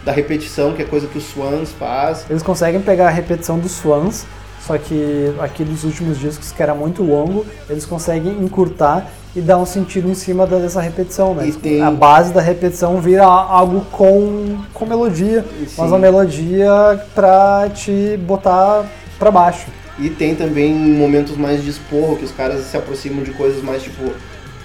[0.06, 2.26] da repetição, que é coisa que o Swans faz.
[2.30, 4.24] Eles conseguem pegar a repetição dos Swans,
[4.66, 9.66] só que aqueles últimos discos que era muito longo, eles conseguem encurtar e dar um
[9.66, 11.48] sentido em cima da- dessa repetição, né?
[11.48, 15.76] E tem- A base da repetição vira algo com, com melodia, Sim.
[15.78, 16.72] mas uma melodia
[17.16, 18.86] pra te botar
[19.18, 19.68] pra baixo.
[20.00, 23.84] E tem também momentos mais de esporro, que os caras se aproximam de coisas mais
[23.84, 24.12] tipo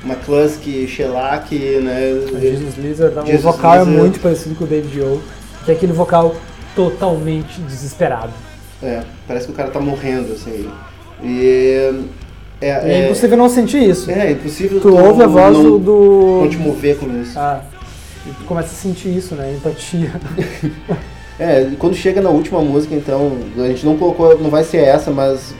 [0.04, 2.00] McCluskey, Shellac, né?
[2.40, 3.94] Jesus Lizard, o Jesus vocal Lizard.
[3.96, 5.20] é muito parecido com o David O,
[5.64, 6.34] que é aquele vocal
[6.76, 8.32] totalmente desesperado.
[8.84, 10.68] É, parece que o cara tá morrendo, assim.
[11.22, 11.90] E
[12.60, 14.10] é, É, é, impossível não sentir isso.
[14.10, 16.40] é impossível tu ouve a voz não, do...
[16.42, 17.38] não te mover com isso.
[17.38, 17.62] Ah,
[18.26, 19.54] e tu começa a sentir isso, né?
[19.54, 20.12] Empatia.
[21.36, 25.10] É, quando chega na última música, então, a gente não colocou, não vai ser essa,
[25.10, 25.52] mas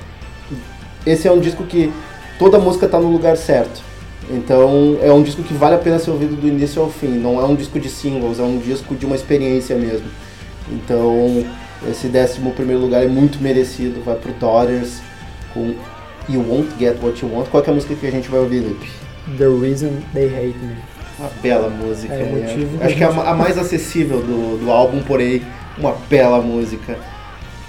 [1.05, 1.93] esse é um disco que
[2.39, 3.83] toda música tá no lugar certo.
[4.31, 7.09] Então, é um disco que vale a pena ser ouvido do início ao fim.
[7.09, 10.07] Não é um disco de singles, é um disco de uma experiência mesmo.
[10.71, 11.45] Então,
[11.91, 15.01] esse décimo primeiro lugar é muito merecido, vai pro Daughters
[15.53, 15.75] com
[16.29, 17.49] You Won't Get What You Want.
[17.49, 18.91] Qual que é a música que a gente vai ouvir, Lipe?
[19.39, 20.77] The Reason They Hate Me.
[21.19, 22.13] Uma bela música.
[22.13, 22.41] É, né?
[22.43, 25.43] motivo Acho que é a, a mais acessível do, do álbum, porém,
[25.79, 26.99] uma bela música.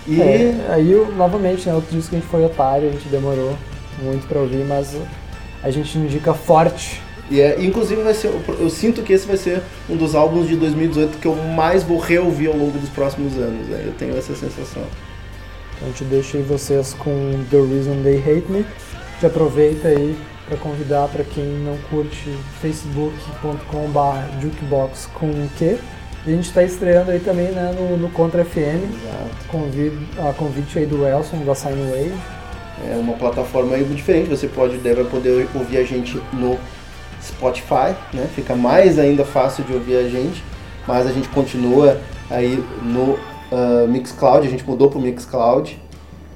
[0.07, 3.55] E É, aí, novamente, né, outro disco que a gente foi otário, a gente demorou
[4.01, 4.95] muito pra ouvir, mas
[5.63, 7.01] a gente indica forte.
[7.30, 10.56] E é, inclusive vai ser, eu sinto que esse vai ser um dos álbuns de
[10.56, 13.68] 2018 que eu mais vou reouvir ao longo dos próximos anos.
[13.68, 13.84] Né?
[13.85, 14.84] Eu tenho essa sensação.
[15.76, 18.65] Então a gente deixa aí vocês com The Reason They Hate Me.
[19.14, 20.15] Gente aproveita aí
[20.47, 22.30] para convidar para quem não curte
[22.61, 25.77] facebook.com.br jukebox com o Q.
[26.27, 29.47] E a gente está estreando aí também né, no, no Contra FM, Exato.
[29.47, 32.14] convite, a convite aí do Elson, da Sine Wave.
[32.91, 34.30] É uma plataforma aí diferente.
[34.30, 36.60] Você pode deve poder ouvir a gente no
[37.26, 38.27] Spotify, né?
[38.34, 40.43] Fica mais ainda fácil de ouvir a gente.
[40.88, 41.97] Mas a gente continua
[42.30, 43.18] aí no
[43.52, 44.47] ah, Mixcloud.
[44.47, 45.81] A gente mudou pro Mixcloud,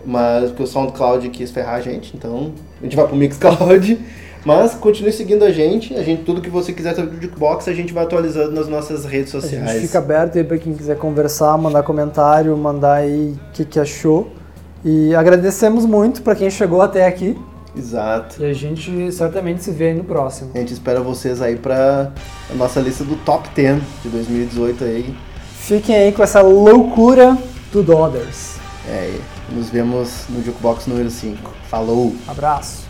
[0.05, 3.99] mas porque o SoundCloud quis ferrar a gente, então a gente vai pro Mixcloud.
[4.45, 5.93] Mas continue seguindo a gente.
[5.95, 9.03] A gente tudo que você quiser saber do Jukebox a gente vai atualizando nas nossas
[9.03, 9.71] redes A sociais.
[9.71, 13.77] gente fica aberto aí para quem quiser conversar, mandar comentário, mandar aí o que, que
[13.77, 14.31] achou.
[14.83, 17.37] E agradecemos muito para quem chegou até aqui.
[17.79, 18.41] Exato.
[18.43, 20.51] E a gente certamente se vê aí no próximo.
[20.53, 22.11] A gente espera vocês aí para
[22.49, 25.15] a nossa lista do Top 10 de 2018 aí.
[25.53, 27.37] Fiquem aí com essa loucura
[27.71, 28.57] do Dodders.
[28.87, 29.17] É,
[29.51, 31.53] nos vemos no Jukebox número 5.
[31.69, 32.15] Falou!
[32.27, 32.88] Abraço.